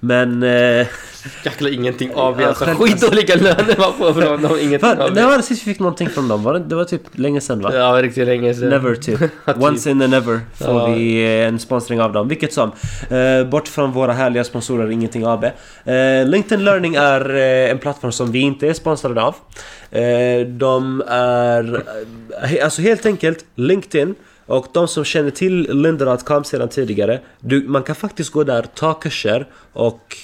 Men... 0.00 0.42
Eh, 0.42 0.86
Jäkla 1.44 1.68
ingenting 1.70 2.10
Ja, 2.16 2.34
alltså, 2.46 2.64
själv- 2.64 2.76
Skitdåliga 2.78 3.34
löner 3.34 3.74
man 3.78 3.92
får 3.92 4.12
från 4.20 4.42
dem, 4.42 4.52
ingenting 4.60 4.78
fan, 4.78 5.00
av 5.00 5.14
när 5.14 5.26
var 5.26 5.36
det 5.36 5.42
sist 5.42 5.62
vi 5.66 5.70
fick 5.72 5.80
någonting 5.80 6.08
från 6.08 6.28
dem? 6.28 6.42
Var 6.42 6.54
det, 6.54 6.58
det 6.60 6.74
var 6.74 6.84
typ 6.84 7.02
länge 7.12 7.40
sedan 7.40 7.60
va? 7.60 7.74
Ja, 7.74 8.02
riktigt 8.02 8.26
länge 8.26 8.54
sedan. 8.54 8.68
Never 8.68 8.94
typ. 8.94 9.20
Once 9.56 9.90
in 9.90 10.02
a 10.02 10.06
never 10.06 10.40
får 10.54 10.74
Ja. 10.80 10.86
vi 10.86 11.22
eh, 11.24 11.48
en 11.48 11.58
sponsring 11.58 12.00
av 12.00 12.12
dem. 12.12 12.28
Vilket 12.28 12.52
som. 12.52 12.72
Eh, 13.10 13.46
bort 13.50 13.68
från 13.68 13.92
våra 13.92 14.12
härliga 14.12 14.44
sponsorer 14.44 14.90
Ingenting 14.90 15.24
AB. 15.26 15.44
Eh, 15.44 16.26
LinkedIn 16.26 16.64
Learning 16.64 16.94
är 16.94 17.34
eh, 17.36 17.70
en 17.70 17.78
plattform 17.78 18.12
som 18.12 18.32
vi 18.32 18.38
inte 18.40 18.68
är 18.68 18.72
sponsrade 18.72 19.22
av. 19.22 19.34
Eh, 19.90 20.46
de 20.46 21.02
är 21.08 21.84
eh, 22.42 22.64
alltså 22.64 22.82
helt 22.82 23.06
enkelt 23.06 23.44
LinkedIn 23.54 24.14
och 24.46 24.66
de 24.72 24.88
som 24.88 25.04
känner 25.04 25.30
till 25.30 25.82
Lynda.com 25.82 26.44
sedan 26.44 26.68
tidigare. 26.68 27.20
Du, 27.40 27.68
man 27.68 27.82
kan 27.82 27.94
faktiskt 27.94 28.30
gå 28.30 28.44
där, 28.44 28.66
ta 28.74 28.94
kurser 28.94 29.46
och 29.72 30.16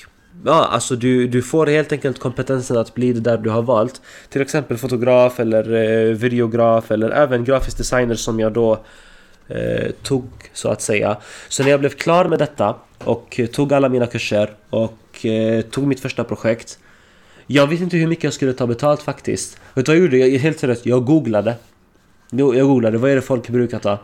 Ja, 0.45 0.65
alltså 0.65 0.97
du, 0.97 1.29
du 1.29 1.43
får 1.43 1.67
helt 1.67 1.93
enkelt 1.93 2.19
kompetensen 2.19 2.77
att 2.77 2.95
bli 2.95 3.13
det 3.13 3.21
där 3.21 3.39
du 3.39 3.51
har 3.51 3.63
valt. 3.63 4.01
Till 4.29 4.43
exempel 4.43 4.77
fotograf 4.77 5.41
eller 5.41 5.75
eh, 5.75 6.15
videograf 6.15 6.91
eller 6.91 7.11
även 7.11 7.45
grafisk 7.45 7.79
designer 7.79 8.15
som 8.15 8.41
jag 8.41 8.53
då 8.53 8.79
eh, 9.49 9.91
tog 10.03 10.31
så 10.53 10.69
att 10.69 10.83
säga. 10.83 11.17
Så 11.49 11.63
när 11.63 11.71
jag 11.71 11.81
blev 11.81 11.91
klar 11.91 12.25
med 12.25 12.39
detta 12.39 12.75
och 13.05 13.41
eh, 13.41 13.47
tog 13.47 13.73
alla 13.73 13.89
mina 13.89 14.07
kurser 14.07 14.51
och 14.71 15.27
eh, 15.27 15.61
tog 15.61 15.87
mitt 15.87 16.01
första 16.01 16.25
projekt. 16.25 16.79
Jag 17.47 17.67
vet 17.67 17.81
inte 17.81 17.97
hur 17.97 18.07
mycket 18.07 18.25
jag 18.25 18.33
skulle 18.33 18.53
ta 18.53 18.67
betalt 18.67 19.03
faktiskt. 19.03 19.61
Vet 19.75 19.87
du 19.87 19.93
vad 19.93 19.97
jag 19.97 20.03
gjorde? 20.03 20.19
Jag, 20.19 20.39
helt 20.39 20.59
seriöst, 20.59 20.87
jag 20.87 21.05
googlade. 21.05 21.55
Jag 22.31 22.67
googlade, 22.67 22.99
vad 22.99 23.11
är 23.11 23.15
det 23.15 23.23
folk 23.23 23.49
brukar 23.49 23.79
ta? 23.79 23.99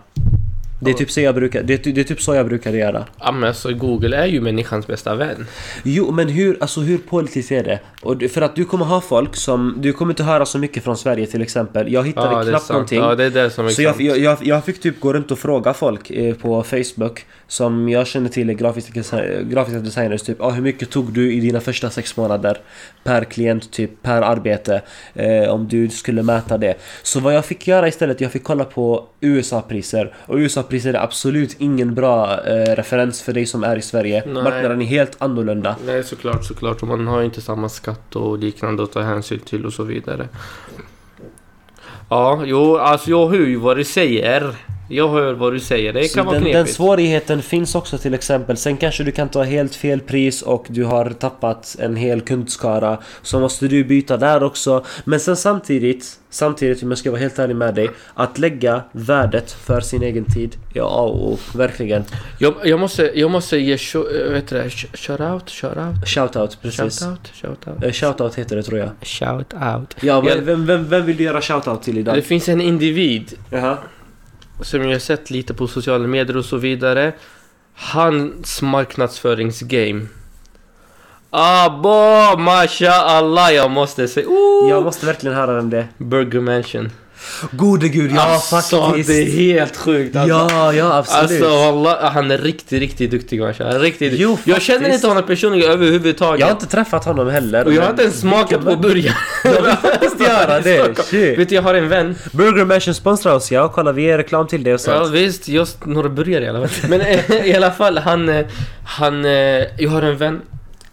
Det 0.85 0.90
är 0.90 0.95
typ 0.95 1.11
så 1.11 1.21
jag 1.21 1.35
brukar, 1.35 1.62
det 1.62 1.87
är, 1.87 1.92
det 1.92 2.01
är 2.01 2.05
typ 2.05 2.23
så 2.23 2.35
jag 2.35 2.47
brukar 2.47 2.73
göra. 2.73 3.05
Ja 3.21 3.33
men 3.33 3.49
alltså 3.49 3.73
Google 3.73 4.16
är 4.16 4.27
ju 4.27 4.40
människans 4.40 4.87
bästa 4.87 5.14
vän. 5.14 5.47
Jo, 5.83 6.11
men 6.11 6.29
hur, 6.29 6.57
alltså 6.61 6.81
hur 6.81 6.99
pålitligt 6.99 7.53
är 7.53 7.64
det? 7.64 7.81
Och 8.03 8.23
för 8.31 8.42
att 8.42 8.57
du 8.57 8.64
kommer 8.64 8.85
ha 8.85 9.01
folk 9.01 9.37
som... 9.37 9.75
Du 9.79 9.92
kommer 9.92 10.12
inte 10.12 10.23
höra 10.23 10.47
så 10.47 10.59
mycket 10.59 10.85
från 10.85 10.97
Sverige 10.97 11.27
till 11.27 11.42
exempel. 11.42 11.92
Jag 11.92 12.07
hittade 12.07 12.35
Ja 12.35 12.51
knappt 12.51 12.68
någonting. 12.68 12.99
Ja 12.99 13.14
det 13.14 13.25
är 13.25 13.31
det 13.31 13.51
som 13.51 13.66
är 13.66 13.71
Så 13.71 13.83
jag, 13.83 14.01
jag, 14.01 14.38
jag, 14.42 14.64
fick 14.64 14.81
typ 14.81 15.01
gå 15.01 15.12
runt 15.12 15.31
och 15.31 15.38
fråga 15.38 15.75
folk 15.75 16.11
eh, 16.11 16.35
på 16.35 16.62
Facebook 16.62 17.25
som 17.47 17.88
jag 17.88 18.07
känner 18.07 18.29
till 18.29 18.51
är 18.51 18.55
grafiska, 18.55 19.03
grafiska 19.42 19.81
designers 19.81 20.23
typ 20.23 20.40
ah, 20.40 20.51
hur 20.51 20.62
mycket 20.62 20.90
tog 20.90 21.12
du 21.12 21.33
i 21.33 21.40
dina 21.40 21.61
första 21.61 21.90
sex 21.90 22.16
månader 22.16 22.59
per 23.05 23.25
klient 23.25 23.73
typ 23.73 24.03
per 24.03 24.23
arbete 24.23 24.83
eh, 25.14 25.49
om 25.49 25.68
du 25.68 25.88
skulle 25.88 26.23
mäta 26.23 26.59
det. 26.59 26.75
Så 27.03 27.21
vad 27.21 27.35
jag 27.35 27.45
fick 27.45 27.66
göra 27.66 27.88
istället, 27.88 28.21
jag 28.21 28.33
fick 28.33 28.45
kolla 28.45 28.64
på 28.64 29.07
USA-priser 29.21 30.14
och 30.27 30.38
USA-priser 30.73 30.95
är 30.95 31.05
absolut 31.05 31.57
ingen 31.59 31.95
bra 31.95 32.45
eh, 32.45 32.77
referens 32.77 33.23
för 33.23 33.33
dig 33.33 33.47
som 33.47 33.65
är 33.65 33.77
i 33.77 33.83
Sverige. 33.83 34.23
Nej. 34.27 34.43
Marknaden 34.43 34.83
är 34.83 34.87
helt 34.87 35.23
annorlunda. 35.23 35.77
Nej 35.87 36.05
såklart, 36.05 36.45
såklart. 36.45 36.83
Och 36.83 36.89
man 36.89 37.07
har 37.07 37.23
inte 37.23 37.41
samma 37.41 37.69
skatt 37.69 38.17
och 38.17 38.39
liknande 38.39 38.83
att 38.83 38.93
ta 38.93 39.01
hänsyn 39.01 39.41
till 39.41 39.67
och 39.67 39.73
så 39.73 39.83
vidare. 39.83 40.29
Ja, 42.09 42.43
jo, 42.45 42.77
alltså 42.77 43.11
jag 43.11 43.29
hör 43.29 43.47
ju 43.47 43.57
vad 43.57 43.77
du 43.77 43.85
säger. 43.85 44.55
Jag 44.88 45.09
hör 45.09 45.33
vad 45.35 45.53
du 45.53 45.61
säger. 45.61 45.92
Det 45.92 46.05
Så 46.09 46.14
kan 46.14 46.27
vara 46.27 46.35
den, 46.35 46.45
den 46.45 46.53
knepigt. 46.53 46.77
svårigheten 46.77 47.42
finns 47.42 47.75
också 47.75 47.99
till 47.99 48.14
exempel. 48.14 48.57
Sen 48.57 48.77
kanske 48.77 49.05
du 49.05 49.12
kan 49.12 49.29
ta 49.29 49.42
helt 49.42 49.75
fel 49.75 50.01
pris 50.01 50.42
och 50.42 50.66
du 50.68 50.85
har 50.85 51.11
tappat 51.11 51.77
en 51.79 51.97
hel 51.97 52.21
kundskara. 52.21 52.99
Så 53.23 53.40
måste 53.40 53.68
du 53.68 53.85
byta 53.85 54.16
där 54.16 54.42
också. 54.42 54.85
Men 55.05 55.21
sen 55.21 55.37
samtidigt, 55.37 56.18
samtidigt 56.31 56.83
om 56.83 56.88
jag 56.90 56.99
ska 56.99 57.11
vara 57.11 57.21
helt 57.21 57.38
ärlig 57.38 57.57
med 57.57 57.75
dig. 57.75 57.90
Att 58.14 58.38
lägga 58.38 58.83
värdet 58.92 59.53
för 59.53 59.81
sin 59.81 60.03
egen 60.03 60.25
tid. 60.25 60.57
Ja, 60.75 60.85
och 61.03 61.40
verkligen. 61.55 62.05
Jag, 62.38 62.55
jag, 62.64 62.81
måste, 62.81 63.11
jag 63.14 63.31
måste 63.31 63.57
ge 63.59 63.77
sh- 63.77 64.33
vet 64.33 64.49
du 64.49 64.57
det, 64.57 64.68
sh- 64.68 64.97
shoutout, 64.97 65.51
shoutout, 65.51 66.09
Shoutout, 66.09 66.59
precis. 66.62 67.01
shoutout, 67.01 67.31
shoutout. 67.35 67.85
Eh, 67.85 67.92
Shoutout 67.92 68.35
heter 68.35 68.57
det 68.57 68.62
tror 68.62 68.79
jag. 68.79 68.88
Shoutout. 69.03 69.57
Ja, 69.61 69.87
Ja. 70.01 70.23
men 70.23 70.45
vem, 70.45 70.66
vem, 70.66 70.88
vem 70.88 71.07
vill 71.07 71.16
du 71.16 71.25
göra 71.25 71.40
shoutout 71.40 71.83
till 71.83 71.95
Det 71.95 72.01
idag? 72.01 72.25
finns 72.25 72.49
en 72.49 72.61
individ 72.61 73.33
Jaha. 73.51 73.77
Som 74.61 74.88
jag 74.88 75.03
sett 75.03 75.31
lite 75.31 75.55
på 75.55 75.69
sociala 75.69 76.07
medier 76.07 76.37
och 76.37 76.45
så 76.45 76.57
vidare. 76.57 77.12
Hans 77.75 78.62
marknadsföringsgame. 78.62 80.07
Abo, 81.31 82.38
masha 82.38 82.93
Allah, 82.93 83.53
jag 83.53 83.71
måste 83.71 84.09
säga. 84.09 84.27
Oh! 84.27 84.71
Jag 84.71 84.85
måste 84.85 85.07
verkligen 85.07 85.37
höra 85.37 85.55
vem 85.55 85.71
det 85.71 85.79
är. 85.79 85.88
Burger 85.99 86.41
Mansion. 86.41 86.91
Gode 87.51 87.89
gud, 87.89 88.13
ja 88.15 88.21
alltså, 88.23 88.57
faktiskt. 88.87 89.09
det 89.09 89.23
är 89.23 89.31
helt 89.31 89.77
sjukt. 89.77 90.17
Alltså. 90.17 90.29
Ja, 90.55 90.73
ja 90.73 90.95
absolut. 90.97 91.43
Alltså 91.43 91.59
Allah, 91.69 92.11
han 92.13 92.31
är 92.31 92.39
riktigt, 92.39 92.81
riktigt 92.81 93.11
duktig 93.11 93.41
masha. 93.41 93.65
Han 93.65 93.73
är 93.77 93.79
Riktigt. 93.79 94.13
Jo, 94.17 94.39
jag 94.45 94.63
känner 94.63 94.95
inte 94.95 95.07
honom 95.07 95.23
personligen 95.27 95.71
överhuvudtaget. 95.71 96.41
jag 96.41 96.47
har 96.47 96.53
inte 96.53 96.67
träffat 96.67 97.05
honom 97.05 97.29
heller. 97.29 97.65
och 97.67 97.73
jag 97.73 97.83
har 97.83 97.91
inte 97.91 98.03
ens 98.03 98.21
smakat 98.21 98.65
på 98.65 98.77
burgare. 98.77 99.15
Jag 99.45 99.63
vill 99.63 99.73
faktiskt 99.73 100.21
göra 100.21 100.61
det. 100.61 100.95
Shit. 101.05 101.39
Vet 101.39 101.49
du, 101.49 101.55
jag 101.55 101.63
har 101.63 101.75
en 101.75 101.89
vän. 101.89 102.15
Burger 102.33 102.65
Mansion 102.65 102.95
sponsrar 102.95 103.35
oss 103.35 103.53
ja, 103.53 103.69
kolla 103.69 103.93
vi 103.93 104.03
ger 104.03 104.19
reklam 104.19 104.47
till 104.47 104.65
det 104.65 104.75
och 104.75 104.81
Ja 104.87 105.05
sånt. 105.05 105.15
visst, 105.15 105.49
just 105.49 105.87
några 105.87 106.09
burgare 106.09 106.45
i 106.45 106.49
alla 106.49 106.69
fall. 106.69 106.91
Men 106.91 107.01
eh, 107.01 107.31
i 107.47 107.55
alla 107.55 107.71
fall, 107.71 107.99
han... 107.99 108.29
eh, 108.29 108.47
han 108.85 109.25
eh, 109.25 109.31
jag 109.79 109.91
har 109.91 110.03
en 110.03 110.17
vän 110.17 110.41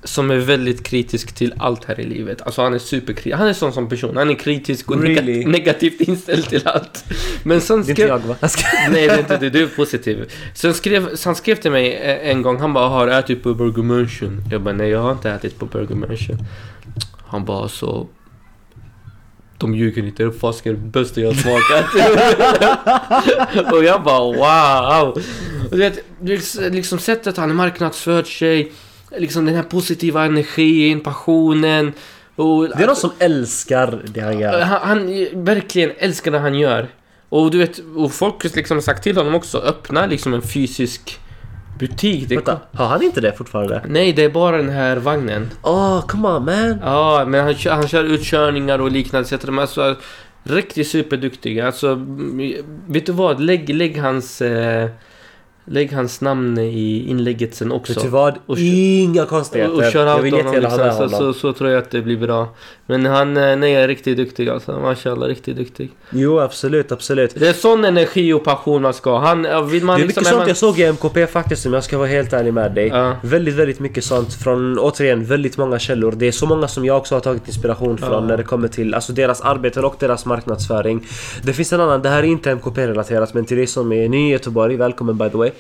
som 0.04 0.32
är 0.32 0.38
väldigt 0.38 0.84
kritisk 0.84 1.36
till 1.36 1.54
allt 1.58 1.86
här 1.86 2.00
i 2.00 2.04
livet. 2.04 2.42
Alltså 2.42 2.62
han 2.62 2.74
är 2.74 2.80
superkritisk. 2.80 3.36
Han 3.36 3.48
är 3.48 3.54
sån 3.54 3.74
som 3.74 3.90
person. 3.90 4.18
Han 4.18 4.30
är 4.30 4.34
kritisk 4.34 4.92
och 4.92 5.02
Really? 5.02 5.46
negativt 5.46 6.02
inställd 6.02 6.50
till 6.50 6.68
allt. 6.68 7.04
Men 7.44 7.62
sen 7.62 7.82
Det 7.82 7.88
är 7.88 7.90
inte 7.90 8.02
skrev... 8.02 8.08
jag 8.08 8.20
va? 8.20 8.36
Jag 8.40 8.52
Nej, 8.92 9.08
det 9.08 9.14
är 9.14 9.20
inte 9.20 9.38
du. 9.38 9.50
Du 9.50 9.64
är 9.64 9.68
positiv. 9.68 10.32
Sen 10.54 10.74
skrev, 10.74 11.10
han 11.26 11.36
skrev 11.36 11.56
till 11.56 11.72
mig 11.72 11.94
eh, 11.94 12.30
en 12.30 12.42
gång. 12.42 12.60
Han 12.60 12.74
bara, 12.74 12.88
har 12.90 13.08
du 13.08 13.14
ätit 13.14 13.44
på 13.44 13.54
Burger 13.54 13.84
Mansion? 13.84 14.44
Jag 14.52 14.62
bara, 14.62 14.74
nej 14.74 14.90
jag 14.90 15.00
har 15.00 15.12
inte 15.12 15.32
ätit 15.32 15.60
på 15.60 15.66
Burger 15.66 15.96
Mansion. 15.96 16.38
Han 17.28 17.46
bara, 17.46 17.68
så... 17.68 18.08
De 19.58 19.76
ljuger 19.76 20.04
inte, 20.04 20.24
det 20.24 20.44
är 20.44 20.74
det 20.74 20.78
bästa 20.78 21.22
jag 21.22 21.36
smakat. 21.36 21.86
och 23.74 23.84
jag 23.84 24.04
bara 24.04 24.20
wow! 24.20 25.22
Och 25.72 25.78
liksom, 26.22 26.64
liksom 26.64 27.00
sättet 27.00 27.38
han 27.38 27.56
marknadsfört 27.56 28.28
sig, 28.28 28.72
liksom 29.18 29.46
den 29.46 29.56
här 29.56 29.64
positiva 29.64 30.26
energin, 30.26 31.00
passionen. 31.00 31.94
Och, 32.36 32.68
Det 32.70 32.84
är 32.84 32.88
någon 32.88 32.96
som 32.96 33.12
älskar 33.20 34.02
det 34.06 34.22
han 34.22 34.40
gör. 34.40 34.62
han, 34.62 34.80
han 34.82 35.28
verkligen 35.46 35.92
älskar 35.98 36.32
det 36.32 36.40
han 36.40 36.56
gör. 36.56 36.88
Och 37.30 37.52
du 37.52 37.58
vet, 37.58 37.80
och 37.96 38.12
folk 38.12 38.44
har 38.44 38.56
liksom 38.56 38.82
sagt 38.82 39.04
till 39.04 39.18
honom 39.18 39.36
också, 39.36 39.58
öppna 39.58 40.06
liksom 40.06 40.34
en 40.34 40.42
fysisk 40.42 41.20
butik. 41.80 42.30
Det, 42.30 42.36
Vänta, 42.36 42.60
har 42.74 42.86
han 42.88 43.04
inte 43.04 43.22
det 43.22 43.34
fortfarande? 43.38 43.82
nej, 43.88 44.14
det 44.14 44.24
är 44.24 44.30
bara 44.30 44.58
den 44.58 44.70
här 44.70 44.98
vagnen. 44.98 45.50
Oh, 45.64 46.06
come 46.08 46.28
on 46.28 46.46
man! 46.46 46.80
Ja, 46.84 47.26
men 47.28 47.44
han, 47.44 47.56
kör- 47.56 47.72
han 47.74 47.88
kör 47.88 48.04
utkörningar 48.04 48.80
och 48.82 48.92
liknande. 48.92 49.28
Så 49.28 49.36
att 49.36 49.42
de 49.42 49.60
är 49.60 49.66
så 49.66 49.96
riktigt 50.44 50.88
superduktiga. 50.88 51.66
Alltså, 51.66 51.96
vet 52.88 53.06
du 53.06 53.12
vad? 53.12 53.42
Lägg, 53.42 53.76
lägg 53.76 53.98
hans... 54.02 54.42
Eh, 54.42 54.90
lägg 55.70 55.94
hans 55.94 56.22
namn 56.22 56.58
i 56.58 57.06
inlägget 57.10 57.56
sen 57.56 57.72
också. 57.72 57.94
Vet 57.94 58.04
du 58.04 58.10
vad? 58.10 58.36
Och- 58.46 58.58
Inga 58.60 59.24
Och, 59.24 59.30
konstigheter. 59.30 59.74
och 59.76 59.92
kör 59.92 60.06
jag 60.08 60.22
vill 60.22 60.34
honom 60.34 60.54
liksom, 60.56 60.92
så, 60.98 61.10
så, 61.10 61.34
så 61.34 61.54
tror 61.54 61.70
jag 61.70 61.80
att 61.84 61.92
det 61.92 62.02
blir 62.02 62.18
bra. 62.18 62.48
Men 62.86 63.06
han 63.06 63.38
eh, 63.38 63.56
nej, 63.56 63.74
är 63.76 63.88
riktigt 63.88 64.18
duktig 64.18 64.50
alltså. 64.50 64.80
Mashallah, 64.80 65.28
riktigt 65.28 65.58
duktig. 65.58 65.90
Jo, 66.10 66.40
absolut, 66.40 66.92
absolut. 66.92 67.36
Det 67.36 67.48
är 67.48 67.54
sån 67.54 67.86
energi 67.86 68.34
och 68.34 68.44
passion 68.44 68.82
man 68.82 68.94
ska 68.94 69.12
ha. 69.12 69.20
Han, 69.20 69.44
ja, 69.44 69.62
vill 69.62 69.84
man 69.84 70.00
Det 70.00 70.04
är 70.04 70.08
liksom... 70.08 70.22
mycket 70.22 70.28
sånt 70.28 70.40
man, 70.40 70.48
jag 70.48 70.58
såg 70.58 70.80
i 70.80 70.84
MKP 70.92 71.28
faktiskt 71.28 71.66
om 71.66 71.74
jag 71.74 71.84
ska 71.84 71.98
vara 71.98 72.08
helt 72.08 72.34
ärlig 72.34 72.54
med 72.54 72.72
dig. 72.72 72.88
Ja. 72.88 73.16
Väldigt, 73.24 73.56
väldigt 73.56 73.80
mycket 73.80 74.04
sånt 74.04 74.34
från, 74.34 74.80
återigen, 74.80 75.26
väldigt 75.26 75.58
många 75.58 75.80
källor. 75.80 76.12
Det 76.18 76.28
är 76.28 76.32
så 76.32 76.46
många 76.46 76.68
som 76.68 76.86
jag 76.86 76.98
också 76.98 77.16
har 77.16 77.20
tagit 77.20 77.48
inspiration 77.48 77.98
från 77.98 78.12
Ja. 78.12 78.20
när 78.22 78.38
det 78.38 78.44
kommer 78.44 78.68
till 78.68 78.94
alltså 78.94 79.14
deras 79.14 79.42
arbeten 79.42 79.86
och 79.86 79.96
deras 80.00 80.26
marknadsföring. 80.26 81.06
Det 81.44 81.54
finns 81.54 81.74
en 81.74 81.82
annan, 81.82 82.02
det 82.02 82.10
här 82.10 82.20
är 82.24 82.28
inte 82.28 82.52
MKP-relaterat 82.52 83.34
men 83.34 83.46
till 83.46 83.58
dig 83.58 83.68
som 83.68 83.92
är 83.94 84.10
ny 84.10 84.28
i 84.30 84.32
Göteborg, 84.32 84.76
välkommen 84.76 85.18
by 85.18 85.30
the 85.30 85.38
way. 85.38 85.52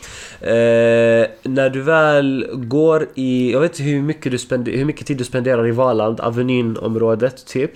Eh, 0.41 1.27
när 1.43 1.69
du 1.69 1.81
väl 1.81 2.47
går 2.53 3.07
i, 3.15 3.51
jag 3.51 3.59
vet 3.59 3.71
inte 3.71 3.83
hur 3.83 4.01
mycket, 4.01 4.31
du 4.31 4.37
spender, 4.37 4.71
hur 4.71 4.85
mycket 4.85 5.07
tid 5.07 5.17
du 5.17 5.23
spenderar 5.23 5.67
i 5.67 5.71
Valand, 5.71 6.19
Avenyn-området 6.19 7.45
typ. 7.45 7.71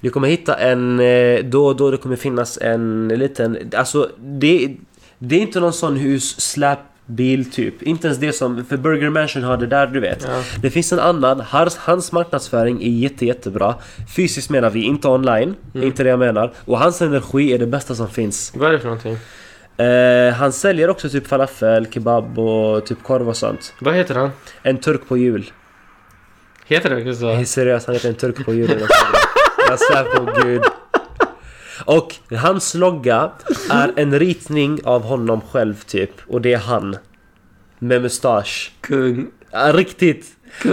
Du 0.00 0.10
kommer 0.10 0.28
hitta 0.28 0.54
en, 0.54 1.00
eh, 1.00 1.44
då 1.44 1.66
och 1.66 1.76
då 1.76 1.90
det 1.90 1.96
kommer 1.96 2.16
finnas 2.16 2.58
en 2.58 3.08
liten, 3.08 3.58
alltså 3.76 4.10
det, 4.18 4.76
det 5.18 5.36
är 5.36 5.40
inte 5.40 5.60
någon 5.60 5.72
sån 5.72 5.96
hus 5.96 6.40
släpbil 6.40 7.50
typ. 7.50 7.82
Inte 7.82 8.06
ens 8.06 8.18
det 8.18 8.32
som, 8.32 8.64
för 8.64 8.76
Burger 8.76 9.10
Mansion 9.10 9.42
har 9.42 9.56
det 9.56 9.66
där 9.66 9.86
du 9.86 10.00
vet. 10.00 10.26
Ja. 10.28 10.42
Det 10.62 10.70
finns 10.70 10.92
en 10.92 10.98
annan, 10.98 11.40
hans, 11.40 11.76
hans 11.76 12.12
marknadsföring 12.12 12.82
är 12.82 12.90
jätte, 12.90 13.26
jättebra. 13.26 13.74
Fysiskt 14.16 14.50
menar 14.50 14.70
vi, 14.70 14.82
inte 14.82 15.08
online. 15.08 15.54
Mm. 15.74 15.86
Inte 15.86 16.02
det 16.02 16.10
jag 16.10 16.18
menar. 16.18 16.52
Och 16.64 16.78
hans 16.78 17.02
energi 17.02 17.52
är 17.52 17.58
det 17.58 17.66
bästa 17.66 17.94
som 17.94 18.08
finns. 18.08 18.52
Vad 18.56 18.68
är 18.68 18.72
det 18.72 18.78
för 18.78 18.86
någonting? 18.86 19.16
Eh, 19.76 20.34
han 20.34 20.52
säljer 20.52 20.90
också 20.90 21.08
typ 21.08 21.26
falafel, 21.26 21.86
kebab 21.90 22.38
och 22.38 22.86
typ 22.86 23.02
korv 23.02 23.28
och 23.28 23.36
sånt. 23.36 23.74
Vad 23.80 23.94
heter 23.94 24.14
han? 24.14 24.30
En 24.62 24.78
turk 24.78 25.08
på 25.08 25.16
jul. 25.16 25.50
Heter 26.66 26.88
det 26.88 26.94
verkligen 26.94 27.16
så? 27.16 27.44
seriös, 27.44 27.86
han 27.86 27.94
heter 27.94 28.08
en 28.08 28.14
turk 28.14 28.44
på 28.44 28.54
julen. 28.54 28.88
Jag 29.68 29.78
svär 29.80 30.04
på 30.04 30.42
gud. 30.42 30.62
Och 31.84 32.14
hans 32.36 32.74
logga 32.74 33.30
är 33.70 33.92
en 33.96 34.18
ritning 34.18 34.80
av 34.84 35.02
honom 35.02 35.40
själv 35.40 35.74
typ. 35.74 36.10
Och 36.26 36.40
det 36.40 36.52
är 36.52 36.58
han. 36.58 36.96
Med 37.78 38.02
mustasch. 38.02 38.72
Kung. 38.80 39.26
Ja, 39.50 39.72
riktigt. 39.72 40.26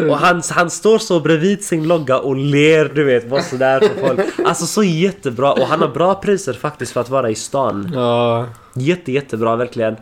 Och 0.09 0.17
han, 0.17 0.41
han 0.51 0.69
står 0.69 0.97
så 0.99 1.19
bredvid 1.19 1.63
sin 1.63 1.87
logga 1.87 2.17
och 2.19 2.35
ler 2.35 2.91
du 2.95 3.03
vet, 3.03 3.29
bara 3.29 3.41
sådär 3.41 3.79
på 3.79 4.07
folk. 4.07 4.19
Alltså 4.45 4.65
så 4.65 4.83
jättebra. 4.83 5.51
Och 5.53 5.67
han 5.67 5.81
har 5.81 5.87
bra 5.87 6.15
priser 6.15 6.53
faktiskt 6.53 6.91
för 6.91 7.01
att 7.01 7.09
vara 7.09 7.29
i 7.29 7.35
stan. 7.35 7.91
Ja. 7.93 8.47
Jätte, 8.75 9.11
jättebra 9.11 9.55
verkligen. 9.55 9.95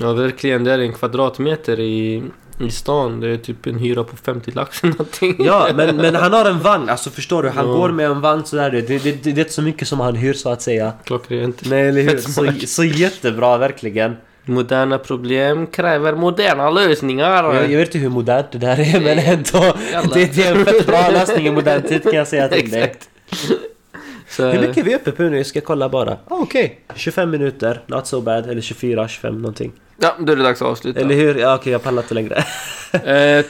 Ja, 0.00 0.12
verkligen. 0.12 0.64
Det 0.64 0.72
är 0.72 0.78
en 0.78 0.92
kvadratmeter 0.92 1.80
i, 1.80 2.22
i 2.60 2.70
stan. 2.70 3.20
Det 3.20 3.28
är 3.28 3.36
typ 3.36 3.66
en 3.66 3.78
hyra 3.78 4.04
på 4.04 4.16
50 4.16 4.50
lax 4.50 4.82
eller 4.84 4.92
någonting. 4.92 5.36
Ja, 5.38 5.68
men, 5.74 5.96
men 5.96 6.14
han 6.14 6.32
har 6.32 6.44
en 6.44 6.60
vagn. 6.60 6.88
Alltså 6.88 7.10
förstår 7.10 7.42
du? 7.42 7.48
Han 7.48 7.66
Ja. 7.68 7.72
går 7.72 7.88
med 7.90 8.06
en 8.10 8.20
vagn 8.20 8.44
sådär. 8.44 8.70
Det, 8.70 8.80
det, 8.80 8.98
det, 8.98 9.12
det 9.22 9.30
är 9.30 9.38
inte 9.38 9.52
så 9.52 9.62
mycket 9.62 9.88
som 9.88 10.00
han 10.00 10.14
hyr 10.16 10.32
så 10.34 10.50
att 10.50 10.62
säga. 10.62 10.92
Klockrent. 11.04 11.62
Nej, 11.70 11.88
eller 11.88 12.02
hur? 12.02 12.18
Så, 12.18 12.66
så 12.66 12.84
jättebra, 12.84 13.58
verkligen. 13.58 14.16
Moderna 14.48 14.98
problem 14.98 15.66
kräver 15.66 16.14
moderna 16.14 16.70
lösningar. 16.70 17.54
Jag, 17.54 17.70
jag 17.70 17.78
vet 17.78 17.88
inte 17.88 17.98
hur 17.98 18.08
modernt 18.08 18.52
det 18.52 18.58
där 18.58 18.94
är, 18.96 19.00
men 19.00 19.18
ändå. 19.18 19.76
Det, 20.14 20.34
det 20.36 20.46
är 20.46 20.54
en 20.56 20.64
fett 20.64 20.86
bra 20.86 21.10
lösning 21.10 21.46
i 21.46 21.50
modern 21.50 21.82
tid 21.82 22.02
kan 22.02 22.12
jag 22.12 22.28
säga 22.28 22.48
till 22.48 22.70
dig. 22.70 22.94
Så, 24.28 24.46
Hur 24.46 24.60
mycket 24.60 24.76
är 24.78 24.82
vi 24.82 24.94
uppe 24.94 25.12
på 25.12 25.22
nu? 25.22 25.36
Jag 25.36 25.46
ska 25.46 25.60
kolla 25.60 25.88
bara. 25.88 26.12
Ah, 26.12 26.16
Okej, 26.28 26.80
25 26.94 27.30
minuter. 27.30 27.82
Not 27.86 28.06
so 28.06 28.20
bad. 28.20 28.50
Eller 28.50 28.60
24, 28.60 29.08
25 29.08 29.42
någonting. 29.42 29.72
Ja, 30.00 30.16
då 30.18 30.32
är 30.32 30.36
det 30.36 30.42
dags 30.42 30.62
att 30.62 30.68
avsluta. 30.68 31.00
Eller 31.00 31.14
hur? 31.14 31.34
Ja, 31.34 31.54
okej, 31.54 31.72
jag 31.72 31.82
pallar 31.82 32.02
inte 32.02 32.14
längre. 32.14 32.44
Eh, 32.92 33.44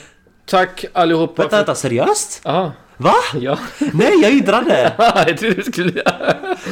tack 0.46 0.84
allihopa. 0.92 1.42
vänta, 1.42 1.56
vänta, 1.56 1.74
seriöst? 1.74 2.40
Ja. 2.44 2.72
Va? 2.98 3.14
Ja. 3.40 3.58
Nej, 3.92 4.12
jag 4.22 4.32
yndrade! 4.32 4.92
jag 5.26 5.38
trodde 5.38 5.54
du 5.54 5.62
skulle... 5.62 6.02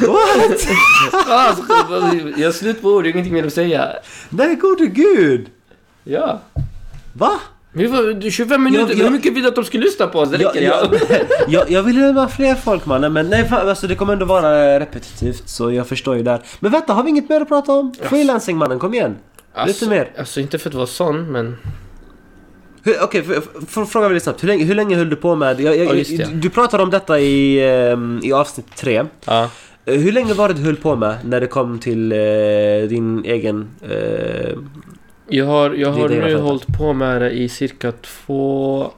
What? 0.00 0.68
alltså, 1.28 1.62
jag 2.36 2.46
har 2.48 2.52
slut 2.52 2.82
på 2.82 2.88
ord, 2.88 3.06
jag 3.06 3.12
har 3.12 3.14
ingenting 3.18 3.34
mer 3.34 3.46
att 3.46 3.52
säga. 3.52 3.88
Nej, 4.28 4.54
gode 4.56 4.86
gud! 4.86 5.46
Ja. 6.04 6.40
Va? 7.12 7.30
Vi 7.72 7.86
var 7.86 8.30
25 8.30 8.62
minuter, 8.64 8.88
Jag- 8.88 8.98
jag- 8.98 9.04
hur 9.04 9.10
mycket 9.10 9.32
vill 9.32 9.42
du 9.42 9.48
att 9.48 9.54
de 9.54 9.64
ska 9.64 9.78
lyssna 9.78 10.06
på 10.06 10.18
oss? 10.18 10.30
Det 10.30 10.36
räcker 10.36 10.62
jag, 10.62 10.94
ja. 10.94 10.98
jag, 11.48 11.70
jag 11.70 11.82
ville 11.82 12.00
ha 12.06 12.28
fler 12.28 12.54
folk 12.54 12.86
mannen, 12.86 13.12
men 13.12 13.26
nej 13.30 13.48
fan, 13.48 13.68
alltså 13.68 13.86
det 13.86 13.94
kommer 13.94 14.12
ändå 14.12 14.24
vara 14.26 14.80
repetitivt 14.80 15.48
så 15.48 15.70
jag 15.72 15.86
förstår 15.86 16.16
ju 16.16 16.22
där. 16.22 16.40
Men 16.60 16.72
vänta, 16.72 16.92
har 16.92 17.02
vi 17.02 17.10
inget 17.10 17.28
mer 17.28 17.40
att 17.40 17.48
prata 17.48 17.72
om? 17.72 17.94
Freelancing 18.02 18.56
mannen, 18.56 18.78
kom 18.78 18.94
igen! 18.94 19.16
Alltså, 19.54 19.88
mer. 19.88 20.10
Alltså 20.18 20.40
inte 20.40 20.58
för 20.58 20.68
att 20.70 20.74
vara 20.74 20.86
sån, 20.86 21.32
men... 21.32 21.56
Okej, 22.87 23.20
okay, 23.22 23.87
fråga 23.87 24.09
väldigt 24.09 24.22
snabbt. 24.22 24.42
Hur 24.42 24.49
länge, 24.49 24.64
hur 24.64 24.75
länge 24.75 24.96
höll 24.96 25.11
du 25.11 25.16
på 25.16 25.35
med... 25.35 25.61
Jag, 25.61 25.77
jag, 25.77 25.87
Ja, 25.87 25.94
just 25.94 26.16
det. 26.16 26.25
Du 26.35 26.51
pratade 26.51 26.83
om 26.83 26.90
detta 26.90 27.20
i, 27.20 27.68
ehm, 27.70 28.20
i 28.25 28.33
avsnitt 28.33 28.77
tre. 28.77 29.05
Ja. 29.25 29.51
Eh, 29.85 29.94
Hur 29.94 30.12
länge 30.12 30.35
var 30.35 30.49
det 30.49 30.55
du 30.55 30.62
höll 30.62 30.77
på 30.77 30.96
med 30.96 31.16
när 31.25 31.40
det 31.40 31.46
kom 31.46 31.79
till 31.79 32.12
eh, 32.12 32.18
din 32.88 33.25
egen... 33.25 33.68
Eh, 33.83 34.59
Jag 35.29 35.46
har, 35.46 35.70
jag 35.70 35.90
har 35.90 36.09
nu 36.09 36.37
hållit 36.37 36.66
på 36.79 36.92
med 36.92 37.22
det 37.22 37.31
i 37.31 37.49
cirka 37.49 37.92
två 37.92 38.90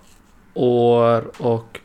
år 0.54 1.24
och... 1.38 1.80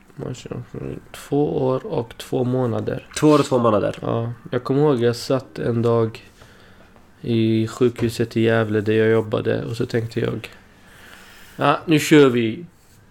Två 1.12 1.58
år 1.66 1.86
och 1.86 2.14
två 2.18 2.44
månader. 2.44 3.08
två 3.20 3.30
år 3.30 3.40
och 3.40 3.46
två 3.46 3.58
månader. 3.58 3.96
Ja, 4.02 4.34
jag 4.52 4.64
kommer 4.64 4.82
ihåg 4.82 5.02
jag 5.02 5.16
satt 5.16 5.60
en 5.60 5.82
dag 5.82 6.24
i 7.22 7.68
sjukhuset 7.68 8.38
i 8.38 8.42
Gävle 8.42 8.82
där 8.82 8.94
jag 8.94 9.10
jobbade 9.10 9.64
och 9.64 9.78
så 9.78 9.86
tänkte 9.86 10.20
jag 10.20 10.50
Ja, 11.56 11.80
nu 11.86 12.00
kör 12.00 12.30
vi. 12.30 12.66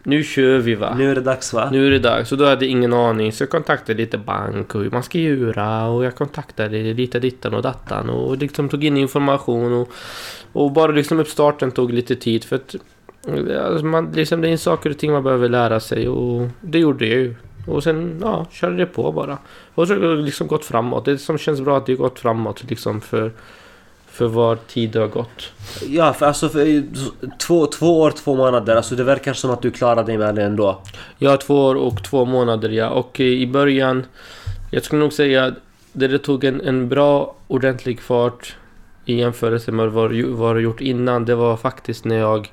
Nu 0.04 0.22
kör 0.22 0.58
vi 0.58 0.74
va. 0.74 0.94
Nu 0.98 1.10
är 1.10 1.14
det 1.14 1.20
dags 1.20 1.52
va? 1.52 1.68
Nu 1.72 1.86
är 1.86 1.90
det 1.90 1.98
dags. 1.98 2.28
Så 2.28 2.36
då 2.36 2.44
hade 2.44 2.64
jag 2.64 2.70
ingen 2.70 2.92
aning. 2.92 3.32
Så 3.32 3.42
jag 3.42 3.50
kontaktade 3.50 3.98
lite 3.98 4.18
bank 4.18 4.74
och 4.74 4.82
hur 4.82 4.90
man 4.90 5.02
ska 5.02 5.18
göra. 5.18 5.86
Och 5.86 6.04
jag 6.04 6.14
kontaktade 6.14 6.92
lite 6.94 7.18
dittan 7.18 7.54
och 7.54 7.62
dattan. 7.62 8.10
Och 8.10 8.36
liksom 8.36 8.68
tog 8.68 8.84
in 8.84 8.96
information. 8.96 9.72
Och, 9.72 9.88
och 10.52 10.72
bara 10.72 10.92
liksom 10.92 11.20
uppstarten 11.20 11.70
tog 11.70 11.92
lite 11.92 12.16
tid. 12.16 12.44
För 12.44 12.56
att 12.56 12.74
alltså 13.64 13.84
man, 13.84 14.12
liksom, 14.12 14.40
det 14.40 14.48
är 14.48 14.56
saker 14.56 14.90
och 14.90 14.98
ting 14.98 15.12
man 15.12 15.22
behöver 15.22 15.48
lära 15.48 15.80
sig. 15.80 16.08
Och 16.08 16.48
det 16.60 16.78
gjorde 16.78 17.06
jag 17.06 17.18
ju. 17.18 17.34
Och 17.66 17.82
sen 17.82 18.18
ja, 18.22 18.46
körde 18.50 18.76
det 18.76 18.86
på 18.86 19.12
bara. 19.12 19.38
Och 19.74 19.88
så 19.88 19.94
har 19.94 20.00
det 20.00 20.22
liksom 20.22 20.46
gått 20.46 20.64
framåt. 20.64 21.04
Det 21.04 21.18
som 21.18 21.38
känns 21.38 21.60
bra 21.60 21.76
att 21.76 21.86
det 21.86 21.92
har 21.92 21.98
gått 21.98 22.18
framåt 22.18 22.64
liksom 22.70 23.00
för, 23.00 23.32
för 24.22 24.28
var 24.28 24.56
tid 24.56 24.90
det 24.90 24.98
har 24.98 25.08
gått. 25.08 25.52
Ja, 25.88 26.12
för 26.12 26.26
alltså 26.26 26.48
för, 26.48 26.66
eh, 26.66 26.82
två, 27.38 27.66
två 27.66 28.00
år, 28.00 28.10
två 28.10 28.34
månader. 28.34 28.76
Alltså 28.76 28.96
det 28.96 29.04
verkar 29.04 29.32
som 29.32 29.50
att 29.50 29.62
du 29.62 29.70
klarar 29.70 30.04
dig 30.04 30.18
med 30.18 30.34
det 30.34 30.42
ändå. 30.42 30.82
Har 31.20 31.36
två 31.36 31.64
år 31.64 31.74
och 31.74 32.04
två 32.04 32.24
månader 32.24 32.68
ja. 32.68 32.88
Och 32.88 33.20
eh, 33.20 33.26
i 33.26 33.46
början, 33.46 34.06
jag 34.70 34.84
skulle 34.84 35.00
nog 35.00 35.12
säga 35.12 35.44
att 35.44 35.54
det, 35.92 36.08
det 36.08 36.18
tog 36.18 36.44
en, 36.44 36.60
en 36.60 36.88
bra 36.88 37.34
ordentlig 37.48 38.00
fart 38.00 38.56
i 39.04 39.14
jämförelse 39.14 39.72
med 39.72 39.90
vad 39.90 40.12
vad 40.22 40.56
jag 40.56 40.62
gjort 40.62 40.80
innan. 40.80 41.24
Det 41.24 41.34
var 41.34 41.56
faktiskt 41.56 42.04
när 42.04 42.18
jag, 42.18 42.52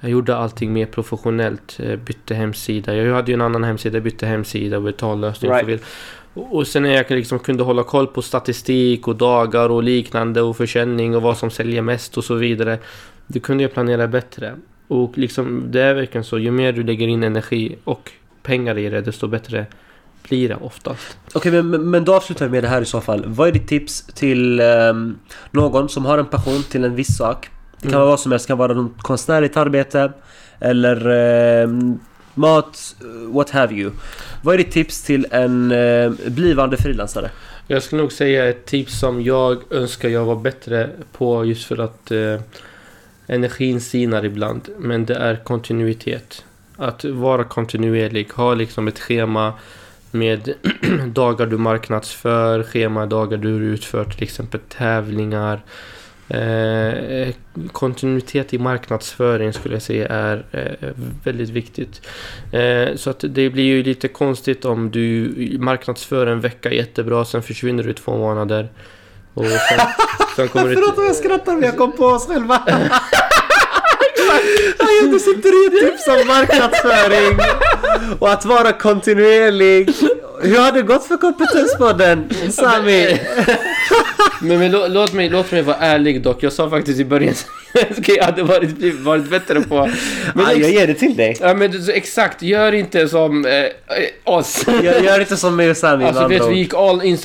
jag 0.00 0.10
gjorde 0.10 0.36
allting 0.36 0.72
mer 0.72 0.86
professionellt. 0.86 1.76
eh, 1.82 1.96
Bytte 1.96 2.34
hemsida. 2.34 2.94
Jag 2.96 3.14
hade 3.14 3.30
ju 3.30 3.34
en 3.34 3.40
annan 3.40 3.64
hemsida, 3.64 4.00
bytte 4.00 4.26
hemsida 4.26 4.76
och 4.76 4.82
betallösning 4.82 5.50
och 5.50 5.56
så 5.58 5.66
Right. 5.66 5.68
vidare. 5.68 5.86
Och 6.34 6.66
sen 6.66 6.82
när 6.82 6.90
jag 6.90 7.10
liksom 7.10 7.38
kunde 7.38 7.62
hålla 7.62 7.82
koll 7.82 8.06
på 8.06 8.22
statistik 8.22 9.08
och 9.08 9.16
dagar 9.16 9.68
och 9.68 9.82
liknande 9.82 10.42
och 10.42 10.56
försäljning 10.56 11.16
och 11.16 11.22
vad 11.22 11.36
som 11.38 11.50
säljer 11.50 11.82
mest 11.82 12.18
och 12.18 12.24
så 12.24 12.34
vidare. 12.34 12.78
Då 13.26 13.40
kunde 13.40 13.62
jag 13.64 13.72
planera 13.72 14.06
bättre. 14.08 14.54
Och 14.88 15.18
liksom 15.18 15.62
det 15.70 15.82
är 15.82 15.94
verkligen 15.94 16.24
så, 16.24 16.38
ju 16.38 16.50
mer 16.50 16.72
du 16.72 16.82
lägger 16.82 17.06
in 17.08 17.22
energi 17.22 17.76
och 17.84 18.10
pengar 18.42 18.78
i 18.78 18.88
det, 18.90 19.00
desto 19.00 19.26
bättre 19.28 19.66
blir 20.28 20.48
det 20.48 20.56
oftast. 20.56 21.18
Okej, 21.34 21.52
men, 21.52 21.70
men- 21.70 21.90
men 21.90 22.04
då 22.04 22.14
avslutar 22.14 22.46
vi 22.46 22.50
med 22.52 22.64
det 22.64 22.68
här 22.68 22.82
i 22.82 22.84
så 22.84 23.00
fall. 23.00 23.24
Vad 23.26 23.48
är 23.48 23.52
ditt 23.52 23.68
tips 23.68 24.02
till 24.14 24.60
ehm, 24.60 25.18
någon 25.50 25.88
som 25.88 26.04
har 26.06 26.18
en 26.18 26.26
passion 26.26 26.62
till 26.62 26.84
en 26.84 26.94
viss 26.94 27.16
sak? 27.16 27.48
Det 27.80 27.82
kan 27.82 27.90
Mm. 27.90 27.98
vara 28.00 28.10
vad 28.10 28.20
som 28.20 28.32
helst. 28.32 28.46
Det 28.46 28.50
kan 28.50 28.58
vara 28.58 28.72
något 28.74 29.02
konstnärligt 29.02 29.56
arbete 29.56 30.12
eller 30.60 31.08
ehm, 31.62 31.98
mat, 32.34 32.96
eh, 33.00 33.34
what 33.34 33.50
have 33.50 33.74
you. 33.74 33.90
Vad 34.42 34.54
är 34.54 34.58
ditt 34.58 34.70
tips 34.72 35.02
till 35.02 35.26
en 35.30 35.72
eh, 35.72 36.10
blivande 36.26 36.76
frilansare? 36.76 37.30
Jag 37.66 37.82
skulle 37.82 38.02
nog 38.02 38.12
säga 38.12 38.48
ett 38.48 38.66
tips 38.66 38.98
som 39.00 39.22
jag 39.22 39.72
önskar 39.72 40.08
jag 40.08 40.24
var 40.24 40.36
bättre 40.36 40.90
på 41.12 41.44
just 41.44 41.64
för 41.66 41.78
att 41.80 42.10
eh, 42.10 42.40
energin 43.26 43.80
sinar 43.80 44.24
ibland. 44.24 44.68
Men 44.78 45.04
det 45.06 45.14
är 45.14 45.36
kontinuitet. 45.44 46.44
Att 46.76 47.04
vara 47.04 47.44
kontinuerlig. 47.44 48.28
Ha 48.34 48.54
liksom 48.54 48.88
ett 48.88 48.98
schema 48.98 49.52
med 50.10 50.54
dagar 51.06 51.46
du 51.46 51.58
marknadsför, 51.58 52.62
schema 52.62 53.06
dagar 53.06 53.36
du 53.38 53.48
utför 53.48 54.04
till 54.04 54.22
exempel 54.22 54.60
tävlingar. 54.68 55.60
Eh, 56.30 57.28
kontinuitet 57.72 58.54
i 58.54 58.58
marknadsföring 58.58 59.52
skulle 59.52 59.74
jag 59.74 59.82
säga 59.82 60.08
är 60.08 60.44
eh, 60.52 60.88
väldigt 61.24 61.50
viktigt. 61.50 62.00
Eh, 62.52 62.96
så 62.96 63.10
att 63.10 63.24
det 63.28 63.50
blir 63.50 63.64
ju 63.64 63.82
lite 63.82 64.08
konstigt 64.08 64.64
om 64.64 64.90
du 64.90 65.32
marknadsför 65.60 66.26
en 66.26 66.40
vecka 66.40 66.72
jättebra, 66.72 67.24
sen 67.24 67.42
försvinner 67.42 67.82
du 67.82 67.90
i 67.90 67.94
två 67.94 68.16
månader. 68.18 68.68
Och 69.34 69.44
sen, 69.44 69.80
sen 70.36 70.48
kommer. 70.48 70.74
Förlåt 70.74 70.98
om 70.98 71.04
jag 71.04 71.16
skrattar 71.16 71.52
men 71.54 71.62
jag 71.62 71.76
kom 71.76 71.92
på 71.92 72.04
oss 72.06 72.26
själva. 72.26 72.62
Ja, 74.78 74.86
Du 75.10 75.18
sitter 75.18 75.64
i 75.64 75.66
ett 75.66 75.90
tips 75.90 76.08
om 76.08 76.26
marknadsföring 76.26 77.38
och 78.18 78.32
att 78.32 78.44
vara 78.44 78.72
kontinuerlig. 78.72 79.90
Hur 80.42 80.58
har 80.58 80.72
det 80.72 80.82
gått 80.82 81.04
för 81.04 81.16
kompetenspodden, 81.16 82.30
Sami? 82.50 83.20
Men, 84.40 84.58
men 84.58 84.72
lå- 84.74 84.88
låt, 84.88 85.12
mig, 85.12 85.28
låt 85.28 85.52
mig 85.52 85.62
vara 85.62 85.76
ärlig 85.76 86.22
dock. 86.22 86.42
Jag 86.42 86.52
sa 86.52 86.70
faktiskt 86.70 87.00
i 87.00 87.04
början 87.04 87.34
att 87.90 88.08
jag 88.08 88.24
hade 88.24 88.42
varit, 88.42 88.94
varit 89.00 89.30
bättre 89.30 89.60
på... 89.60 89.90
Men 90.34 90.46
Ah, 90.46 90.52
jag 90.52 90.70
ger 90.70 90.86
det 90.86 90.94
till 90.94 91.16
dig. 91.16 91.36
Ja 91.40 91.54
men 91.54 91.82
så 91.82 91.92
exakt, 91.92 92.42
gör 92.42 92.72
inte 92.72 93.08
som 93.08 93.46
eh, 93.46 93.64
oss. 94.24 94.64
Jag 94.82 95.04
gör 95.04 95.20
inte 95.20 95.36
som 95.36 95.56
mig 95.56 95.70
och 95.70 95.76
Sami 95.76 96.04
Alltså 96.04 96.28
vet 96.28 96.48
vi 96.48 96.56
gick 96.56 96.74
all 96.74 97.02
in 97.04 97.18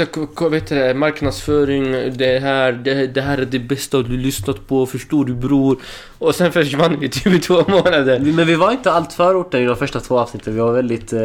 vet 0.51 0.67
det, 0.67 0.93
marknadsföring, 0.93 2.17
det 2.17 2.39
här, 2.39 2.71
det, 2.71 3.07
det 3.07 3.21
här 3.21 3.37
är 3.37 3.45
det 3.45 3.59
bästa 3.59 4.01
du 4.01 4.17
lyssnat 4.17 4.67
på, 4.67 4.85
förstår 4.85 5.25
du 5.25 5.33
bror? 5.33 5.77
Och 6.17 6.35
sen 6.35 6.51
försvann 6.51 6.99
vi 6.99 7.09
typ 7.09 7.27
i 7.33 7.39
två 7.39 7.63
månader. 7.67 8.19
Men 8.19 8.47
vi 8.47 8.55
var 8.55 8.71
inte 8.71 8.91
allt 8.91 9.13
förorten 9.13 9.61
i 9.61 9.65
de 9.65 9.75
första 9.75 9.99
två 9.99 10.19
avsnitten. 10.19 10.53
Vi 10.53 10.59
var 10.59 10.71
väldigt 10.71 11.13
eh, 11.13 11.19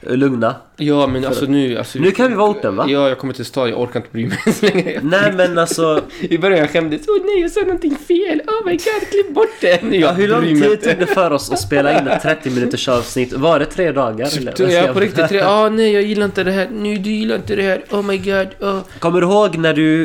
lugna. 0.00 0.54
Ja 0.76 1.06
men 1.06 1.24
alltså 1.24 1.44
nu... 1.44 1.78
Alltså, 1.78 1.98
Nu 1.98 2.10
kan 2.10 2.28
vi 2.30 2.34
vara 2.34 2.50
orten 2.50 2.76
va? 2.76 2.86
Ja, 2.88 3.08
jag 3.08 3.18
kommer 3.18 3.34
till 3.34 3.44
stad, 3.44 3.68
jag 3.70 3.80
orkar 3.80 4.00
inte 4.00 4.08
bry 4.12 4.26
mig 4.26 4.38
så 4.54 4.66
länge. 4.66 5.00
Nej 5.02 5.32
men 5.32 5.58
alltså, 5.58 6.00
I 6.20 6.38
början 6.38 6.58
jag 6.60 6.70
skämdes. 6.70 7.00
Åh 7.08 7.26
nej, 7.26 7.40
jag 7.40 7.50
sa 7.50 7.60
någonting 7.60 7.96
fel. 7.96 8.40
Oh 8.46 8.66
my 8.66 8.72
god, 8.72 9.08
klipp 9.10 9.34
bort 9.34 9.48
det. 9.60 9.82
Nu, 9.90 9.96
ja, 9.96 10.12
hur 10.12 10.28
lång 10.28 10.42
tid 10.44 10.82
tog 10.82 10.98
det 10.98 11.06
för 11.06 11.30
oss 11.30 11.52
att 11.52 11.58
spela 11.60 12.00
in 12.00 12.06
ett 12.08 12.22
30 12.22 12.50
minuters 12.50 12.88
avsnitt? 12.88 13.32
Var 13.32 13.58
det 13.58 13.64
tre 13.66 13.92
dagar? 13.92 14.38
eller? 14.38 14.52
Så 14.56 14.62
jag 14.62 14.94
på 14.94 15.00
riktigt, 15.00 15.28
tre, 15.28 15.40
ah 15.40 15.68
nej 15.68 15.92
jag 15.92 16.02
gillar 16.02 16.24
inte 16.24 16.44
det 16.44 16.52
här, 16.52 16.68
nej 16.72 16.98
du 16.98 17.10
gillar 17.10 17.36
inte 17.36 17.56
det 17.56 17.62
här, 17.62 17.84
oh 17.90 18.02
my 18.02 18.18
god, 18.18 18.48
oh. 18.60 18.78
Kommer 18.98 19.20
du 19.20 19.26
ihåg 19.26 19.56
när 19.58 19.74
du... 19.74 20.04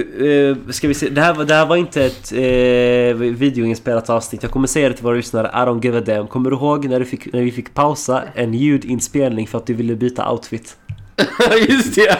Eh, 0.67 0.71
ska 0.71 0.87
vi 0.87 0.93
se, 0.93 1.09
det 1.09 1.21
här, 1.21 1.33
var- 1.33 1.45
det 1.45 1.53
här 1.53 1.65
var 1.65 1.75
inte 1.75 2.05
ett 2.05 2.31
eh, 2.31 3.27
videoinspelat 3.39 4.09
avsnitt. 4.09 4.43
Jag 4.43 4.51
kommer 4.51 4.67
säga 4.67 4.89
det 4.89 4.95
till 4.95 5.03
våra 5.03 5.15
lyssnare. 5.15 5.47
I 5.47 5.57
don't 5.57 5.83
give 5.85 5.97
a 5.97 6.01
damn. 6.05 6.27
Kommer 6.27 6.49
du 6.49 6.55
ihåg 6.55 6.85
när, 6.89 6.99
du 6.99 7.05
fick, 7.05 7.33
när 7.33 7.41
vi 7.41 7.51
fick 7.51 7.73
pausa 7.73 8.23
en 8.35 8.53
ljudinspelning 8.53 9.47
för 9.47 9.57
att 9.57 9.65
du 9.67 9.73
ville 9.73 9.95
byta 9.95 10.31
outfit? 10.31 10.58
Just 11.69 11.95
det! 11.95 12.17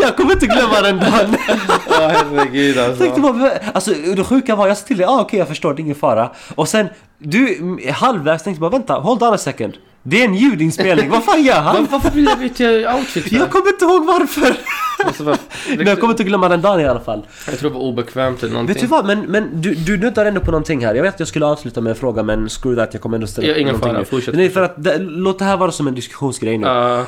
Jag 0.00 0.16
kommer 0.16 0.32
inte 0.32 0.46
glömma 0.46 0.80
den 0.82 0.98
dagen. 0.98 1.36
Ja 1.90 2.08
herregud 2.08 2.76
Jag 2.76 2.98
tänkte 2.98 3.20
alltså. 3.20 3.32
bara, 3.32 3.50
alltså 3.74 3.90
det 4.16 4.24
sjuka 4.24 4.56
var, 4.56 4.68
jag 4.68 4.76
sa 4.76 4.86
till 4.86 4.96
dig, 4.96 5.06
ah, 5.06 5.20
okej 5.20 5.38
jag 5.38 5.48
förstår, 5.48 5.74
det 5.74 5.80
är 5.80 5.84
ingen 5.84 5.94
fara. 5.96 6.30
Och 6.54 6.68
sen, 6.68 6.88
du 7.18 7.56
mm, 7.58 7.94
halvvägs 7.94 8.42
tänkte 8.42 8.60
bara, 8.60 8.70
vänta, 8.70 8.94
hold 8.94 9.22
on 9.22 9.34
a 9.34 9.38
second. 9.38 9.74
Det 10.02 10.20
är 10.20 10.24
en 10.24 10.34
ljudinspelning, 10.34 11.10
vad 11.10 11.24
fan 11.24 11.42
gör 11.42 11.60
han? 11.60 11.86
varför 11.90 12.10
vill 12.10 12.24
jag 12.24 12.38
byta 12.38 12.94
outfit? 12.96 13.32
Jag 13.32 13.50
kommer 13.50 13.68
inte 13.68 13.84
ihåg 13.84 14.06
varför. 14.06 14.56
Alltså, 15.04 15.36
Men 15.76 15.86
jag 15.86 16.00
kommer 16.00 16.12
inte 16.12 16.24
glömma 16.24 16.48
den 16.48 16.62
dagen 16.62 16.80
i 16.80 16.86
alla 16.86 17.00
fall. 17.00 17.26
jag 17.46 17.58
tror 17.58 17.70
det 17.70 17.74
var 17.76 17.82
obekvämt 17.82 18.42
eller 18.42 18.52
någonting. 18.52 18.74
Vet 18.74 18.80
du 18.82 18.86
vad, 18.86 19.06
men, 19.06 19.20
men 19.20 19.60
du, 19.60 19.74
du 19.74 19.96
nuddar 19.96 20.26
ändå 20.26 20.40
på 20.40 20.50
någonting 20.50 20.84
här. 20.86 20.94
Jag 20.94 21.02
vet 21.02 21.14
att 21.14 21.20
jag 21.20 21.28
skulle 21.28 21.46
avsluta 21.46 21.80
med 21.80 21.90
en 21.90 21.96
fråga 21.96 22.22
men 22.22 22.48
screw 22.48 22.76
that, 22.84 22.94
jag 22.94 23.02
kommer 23.02 23.16
ändå 23.16 23.26
ställa 23.26 23.48
Ja, 23.48 23.54
ingen 23.54 23.66
någonting 23.66 23.90
fara, 23.90 23.98
nu. 23.98 24.04
fortsätt. 24.04 24.34
Är 24.34 24.48
för 24.48 24.62
att, 24.62 24.84
det, 24.84 24.98
låt 24.98 25.38
det 25.38 25.44
här 25.44 25.56
vara 25.56 25.72
som 25.72 25.86
en 25.88 25.94
diskussionsgrej 25.94 26.58
nu. 26.58 26.66
Ja, 26.66 27.04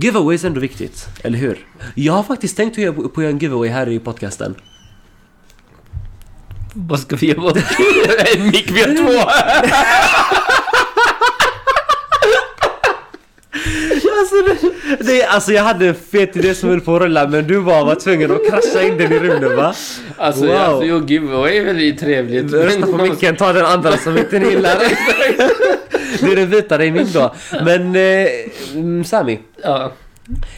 Giveaway 0.00 0.36
är 0.36 0.46
ändå 0.46 0.60
viktigt, 0.60 1.06
eller 1.22 1.38
hur? 1.38 1.66
Jag 1.94 2.12
har 2.12 2.22
faktiskt 2.22 2.56
tänkt 2.56 2.78
göra 2.78 2.92
på 2.92 3.02
att 3.02 3.16
göra 3.18 3.28
en 3.30 3.38
giveaway 3.38 3.68
här 3.70 3.88
i 3.88 3.98
podcasten. 3.98 4.54
vad 6.74 7.00
ska 7.00 7.16
vi 7.16 7.34
bort? 7.34 7.56
en 8.36 8.46
mick, 8.46 8.70
vi 8.70 8.80
har 8.82 8.96
två! 8.96 9.30
Alltså 14.18 14.64
det, 15.04 15.24
alltså 15.24 15.52
jag 15.52 15.62
hade 15.62 15.88
en 15.88 15.94
fet 15.94 16.36
idé 16.36 16.54
som 16.54 16.68
höll 16.68 16.80
på 16.80 16.96
att 16.96 17.02
rulla 17.02 17.28
men 17.28 17.46
du 17.46 17.60
bara 17.60 17.84
var 17.84 17.94
tvungen 17.94 18.30
att 18.30 18.46
krascha 18.50 18.82
in 18.82 18.98
den 18.98 19.12
i 19.12 19.18
rymden 19.18 19.56
va? 19.56 19.74
Alltså, 20.16 20.46
Wow. 20.46 20.56
alltså 20.56 20.84
jo, 20.84 21.06
giveaway 21.06 21.56
är 21.56 21.64
väldigt 21.64 22.00
trevligt. 22.00 22.52
Rösta 22.52 22.86
på 22.86 22.96
micken, 22.96 23.36
ta 23.36 23.52
den 23.52 23.64
andra 23.66 23.96
som 23.96 24.18
inte 24.18 24.38
ni 24.38 24.48
gillar. 24.50 24.76
Det 26.20 26.32
är 26.32 26.36
den 26.36 26.50
vita, 26.50 26.78
det 26.78 26.86
är 26.86 26.90
min 26.90 27.12
då. 27.12 27.34
Men 27.64 27.96
eh, 27.96 28.28
mm, 28.74 29.04
Sami. 29.04 29.38
Ja. 29.62 29.92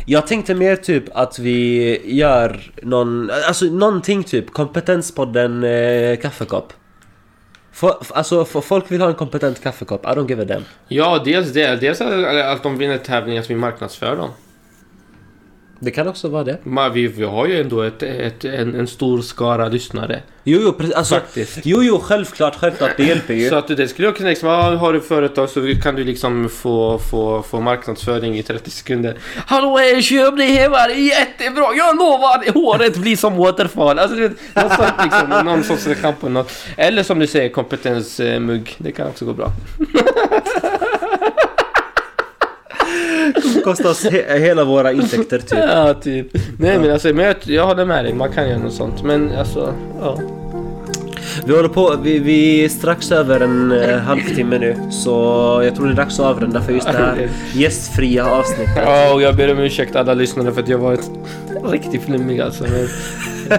Jag 0.07 0.27
tänkte 0.27 0.55
mer 0.55 0.77
typ 0.77 1.05
att 1.15 1.39
vi 1.39 2.01
gör 2.05 2.61
någon, 2.83 3.31
alltså 3.49 3.65
någonting 3.65 4.25
typ 4.25 4.51
kompetenspodden 4.53 5.65
eh, 5.65 6.17
kaffekopp. 6.17 6.73
Få- 7.73 8.01
alltså 8.11 8.43
f- 8.55 8.65
folk 8.65 8.91
vill 8.91 9.01
ha 9.01 9.09
en 9.09 9.15
kompetent 9.15 9.63
kaffekopp, 9.63 10.05
I 10.05 10.09
don't 10.09 10.29
give 10.29 10.43
a 10.43 10.45
damn. 10.45 10.65
ja, 10.89 11.23
dels 11.25 11.53
det. 11.53 11.77
Dels 11.81 12.01
att 12.01 12.63
de 12.63 12.79
vinner 12.79 12.99
tävlingar 12.99 13.41
att 13.43 13.51
vi 13.51 13.55
marknadsför 13.55 14.17
dem. 14.17 14.31
Det 15.83 15.90
kan 15.90 16.09
också 16.09 16.29
vara 16.29 16.45
det. 16.45 16.59
Men 16.62 16.93
vi, 16.93 17.07
vi 17.07 17.25
har 17.25 17.47
ju 17.47 17.61
ändå 17.61 17.83
ett, 17.83 18.03
ett, 18.03 18.45
en, 18.45 18.75
en 18.75 18.87
stor 18.87 19.23
skara 19.23 19.69
lyssnare. 19.69 20.23
Jo, 20.45 20.61
jo, 20.62 20.73
precis. 20.73 20.95
Alltså, 20.95 21.14
Faktiskt. 21.14 21.59
jo, 21.64 21.83
jo, 21.83 21.99
självklart, 21.99 22.57
självklart, 22.57 22.90
det 22.97 23.03
hjälper 23.03 23.35
ju. 23.35 23.49
Så 23.49 23.55
att 23.55 23.69
det 23.69 23.88
skulle 23.88 24.09
jag 24.09 24.16
kunna 24.16 24.29
liksom, 24.29 24.49
ah, 24.49 24.77
har 24.77 24.93
du 24.93 25.01
företag 25.01 25.49
så 25.49 25.75
kan 25.83 25.95
du 25.95 26.05
liksom 26.05 26.49
få, 26.49 26.99
få, 26.99 27.43
få 27.43 27.61
marknadsföring 27.61 28.38
i 28.38 28.43
30 28.43 28.71
sekunder. 28.71 29.19
Hallå, 29.47 29.79
eh, 29.79 30.01
köp 30.01 30.37
det 30.37 30.45
hemma, 30.45 30.87
det 30.87 30.93
är 30.93 31.19
jättebra, 31.19 31.64
jag 31.77 31.97
lovar! 31.97 32.53
Håret 32.53 32.97
blir 32.97 33.16
som 33.16 33.37
waterfall. 33.37 33.99
Alltså, 33.99 34.16
du 34.16 34.29
vet, 34.29 34.55
något 34.55 34.73
sånt 34.73 34.95
liksom, 35.05 35.45
någon 35.45 35.64
sorts 35.64 35.87
reklam 35.87 36.14
på 36.21 36.29
något. 36.29 36.53
Eller 36.77 37.03
som 37.03 37.19
du 37.19 37.27
säger, 37.27 37.49
kompetensmugg. 37.49 38.75
Det 38.79 38.93
kan 38.93 39.07
också 39.07 39.25
gå 39.25 39.33
bra. 39.33 39.53
Kostar 43.64 43.90
oss 43.90 44.05
he- 44.07 44.38
hela 44.38 44.64
våra 44.64 44.92
intäkter 44.92 45.38
typ. 45.38 45.59
Ja, 45.59 45.94
typ. 45.94 46.27
Nej 46.59 46.79
men 46.79 46.92
alltså, 46.92 47.09
men 47.09 47.25
jag, 47.25 47.37
jag 47.44 47.66
håller 47.66 47.85
med 47.85 48.05
dig, 48.05 48.14
man 48.14 48.33
kan 48.33 48.49
göra 48.49 48.59
något 48.59 48.73
sånt. 48.75 49.03
Men 49.03 49.33
alltså, 49.38 49.75
ja. 50.01 50.18
Vi 51.44 51.57
håller 51.57 51.68
på, 51.68 51.96
vi, 52.03 52.18
vi 52.18 52.64
är 52.64 52.68
strax 52.68 53.12
över 53.12 53.40
en 53.40 53.73
eh, 53.73 53.99
halvtimme 53.99 54.59
nu. 54.59 54.77
Så 54.90 55.11
jag 55.64 55.75
tror 55.77 55.87
det 55.87 55.92
är 55.92 55.96
dags 55.96 56.20
att 56.20 56.27
avrunda 56.27 56.61
för 56.61 56.73
just 56.73 56.87
det 56.87 56.92
här 56.99 57.29
gästfria 57.55 58.31
avsnittet. 58.31 58.79
Ja, 58.85 59.14
och 59.14 59.23
jag 59.23 59.37
ber 59.37 59.53
om 59.53 59.59
ursäkt 59.59 59.96
alla 59.96 60.14
lyssnare 60.14 60.53
för 60.53 60.62
att 60.62 60.68
jag 60.68 60.79
var 60.79 60.92
ett 60.92 61.11
riktigt 61.64 62.03
flummig 62.03 62.40
alltså. 62.40 62.64
Men 62.64 62.88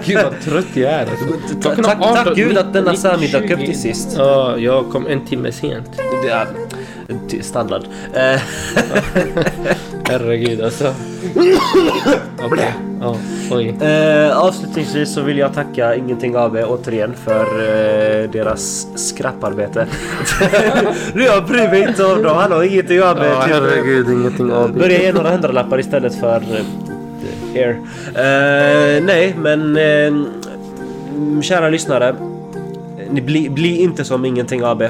gud 0.04 0.18
vad 0.24 0.40
trött 0.40 0.66
jag 0.74 0.92
är 0.92 1.00
alltså. 1.00 1.24
Tack, 1.62 1.78
18, 1.78 2.14
tack 2.14 2.34
gud 2.36 2.58
att 2.58 2.72
denna 2.72 2.92
19, 2.92 3.10
Sami 3.10 3.26
dök 3.26 3.50
upp 3.50 3.58
20. 3.58 3.66
till 3.66 3.80
sist. 3.80 4.14
Ja, 4.18 4.58
jag 4.58 4.90
kom 4.90 5.06
en 5.06 5.26
timme 5.26 5.52
sent. 5.52 5.90
Standard. 7.42 7.82
Eh, 8.14 8.40
Herregud 10.04 10.60
alltså. 10.60 10.94
Okej. 12.44 12.74
Ja, 13.00 13.16
oj. 13.50 13.68
eh, 13.80 14.38
avslutningsvis 14.38 15.14
så 15.14 15.22
vill 15.22 15.38
jag 15.38 15.54
tacka 15.54 15.94
Ingenting 15.96 16.34
AB 16.36 16.56
återigen 16.56 17.14
för 17.24 17.40
eh, 17.44 18.30
deras 18.30 18.86
skrapparbete. 18.94 19.86
nu 21.14 21.22
jag 21.22 21.46
bryr 21.46 21.68
mig 21.68 21.82
inte 21.88 22.04
om 22.04 22.22
dem, 22.22 22.36
hallå 22.36 22.64
Ingenting 22.64 22.98
AB. 22.98 23.18
Typ, 23.18 23.26
herregud, 23.26 24.10
ingenting 24.10 24.52
av 24.52 24.72
Börja 24.72 25.02
ge 25.02 25.12
några 25.12 25.30
hundralappar 25.30 25.80
istället 25.80 26.14
för 26.14 26.36
eh, 26.36 27.56
er. 27.56 27.80
Eh, 28.14 29.04
nej, 29.04 29.34
men 29.38 29.76
eh, 29.76 31.42
kära 31.42 31.68
lyssnare. 31.68 32.14
Ni 33.10 33.20
bli, 33.20 33.50
bli 33.50 33.82
inte 33.82 34.04
som 34.04 34.24
Ingenting 34.24 34.62
AB. 34.64 34.82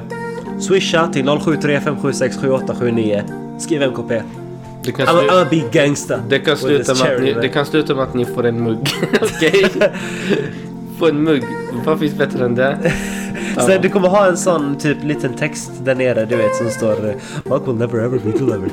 Swisha 0.62 1.08
till 1.12 1.24
0735767879. 1.28 3.22
Skriv 3.58 3.82
MKP. 3.82 4.22
Det 4.84 4.92
kan, 4.92 5.06
I'm, 5.06 5.10
slu- 5.10 5.28
I'm 5.28 5.42
a 5.42 5.46
big 5.50 5.64
gangster. 5.72 6.18
det, 6.28 6.38
kan 6.38 6.56
sluta 6.56 6.94
med 6.94 7.14
att 7.14 7.22
ni, 7.22 7.32
det 7.32 7.48
kan 7.48 7.66
sluta 7.66 7.94
med 7.94 8.04
att 8.04 8.14
ni 8.14 8.24
får 8.24 8.46
en 8.46 8.62
mugg. 8.62 8.78
Okej? 9.22 9.66
Få 10.98 11.08
en 11.08 11.24
mugg. 11.24 11.42
Vad 11.84 12.00
finns 12.00 12.14
bättre 12.14 12.44
än 12.44 12.54
det? 12.54 12.92
Så 13.58 13.78
du 13.78 13.88
kommer 13.88 14.08
ha 14.08 14.26
en 14.26 14.36
sån 14.36 14.78
typ 14.78 15.04
liten 15.04 15.34
text 15.34 15.70
där 15.84 15.94
nere 15.94 16.24
du 16.24 16.36
vet 16.36 16.56
som 16.56 16.70
står 16.70 17.14
Mark 17.48 17.68
will 17.68 17.74
never 17.74 18.04
ever 18.04 18.18
be 18.18 18.30
delivered. 18.30 18.72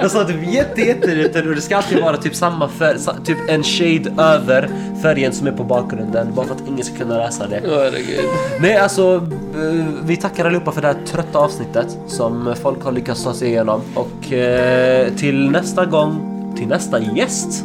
Och 0.04 0.10
så 0.10 0.24
typ 0.24 0.52
jätte 0.52 0.80
jätteliten 0.80 1.48
och 1.48 1.54
det 1.54 1.60
ska 1.60 1.76
alltid 1.76 2.00
vara 2.02 2.16
typ 2.16 2.34
samma 2.34 2.68
färg, 2.68 2.98
typ 3.24 3.38
en 3.48 3.62
shade 3.62 4.22
över 4.22 4.70
färgen 5.02 5.32
som 5.32 5.46
är 5.46 5.52
på 5.52 5.64
bakgrunden 5.64 6.34
bara 6.34 6.46
för 6.46 6.54
att 6.54 6.68
ingen 6.68 6.84
ska 6.84 6.96
kunna 6.96 7.18
läsa 7.18 7.46
det. 7.46 7.60
Herregud. 7.64 8.24
Nej 8.60 8.76
alltså, 8.76 9.14
eh, 9.54 9.86
vi 10.04 10.16
tackar 10.16 10.44
allihopa 10.44 10.72
för 10.72 10.82
det 10.82 10.88
här 10.88 10.96
trötta 11.06 11.38
avsnittet 11.38 11.98
som 12.06 12.54
folk 12.62 12.84
har 12.84 12.92
lyckats 12.92 13.24
ta 13.24 13.34
sig 13.34 13.48
igenom 13.48 13.80
och 13.94 14.32
eh, 14.32 15.08
till 15.14 15.50
nästa 15.50 15.86
gång, 15.86 16.52
till 16.56 16.68
nästa 16.68 17.00
gäst 17.00 17.64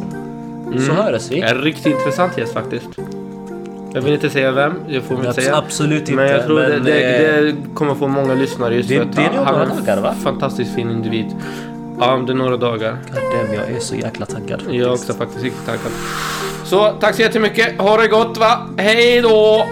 så 0.86 0.92
hörs 0.92 1.30
vi. 1.30 1.40
En 1.40 1.58
riktigt 1.58 1.86
intressant 1.86 2.38
gäst 2.38 2.52
faktiskt. 2.52 2.88
Jag 3.94 4.02
vill 4.02 4.12
inte 4.14 4.30
säga 4.30 4.52
vem, 4.52 4.74
det 4.88 5.00
får 5.00 5.16
vi 5.16 5.26
inte 5.26 5.42
säga. 5.42 5.56
absolut 5.56 6.00
inte. 6.00 6.12
Men 6.12 6.28
jag 6.28 6.46
tror 6.46 6.60
det, 6.60 6.68
men, 6.68 6.84
det, 6.84 7.26
eh, 7.36 7.42
det 7.42 7.54
kommer 7.74 7.94
få 7.94 8.06
många 8.08 8.34
lyssnare 8.34 8.74
just 8.74 8.88
det- 8.88 8.96
för 8.96 9.02
att 9.04 9.16
det 9.16 9.22
är 9.22 9.32
nog 9.36 9.44
han 9.44 9.54
några 9.54 9.66
är 9.66 9.70
en 9.70 9.84
dagar, 9.84 10.02
va? 10.02 10.14
fantastiskt 10.22 10.74
fin 10.74 10.90
individ. 10.90 11.26
Ja, 12.00 12.14
om 12.14 12.26
det 12.26 12.32
är 12.32 12.36
några 12.36 12.56
dagar. 12.56 12.96
Damn, 13.12 13.54
jag 13.54 13.76
är 13.76 13.80
så 13.80 13.94
jäkla 13.96 14.26
taggad. 14.26 14.60
Jag 14.70 14.76
är 14.88 14.92
också 14.92 15.12
faktiskt 15.12 15.44
riktigt 15.44 15.66
taggad. 15.66 15.92
Så 16.64 16.92
tack 17.00 17.14
så 17.14 17.22
jättemycket. 17.22 17.80
Ha 17.80 17.96
det 17.96 18.08
gott 18.08 18.38
va. 18.38 18.58
Hej 18.76 19.20
då! 19.20 19.66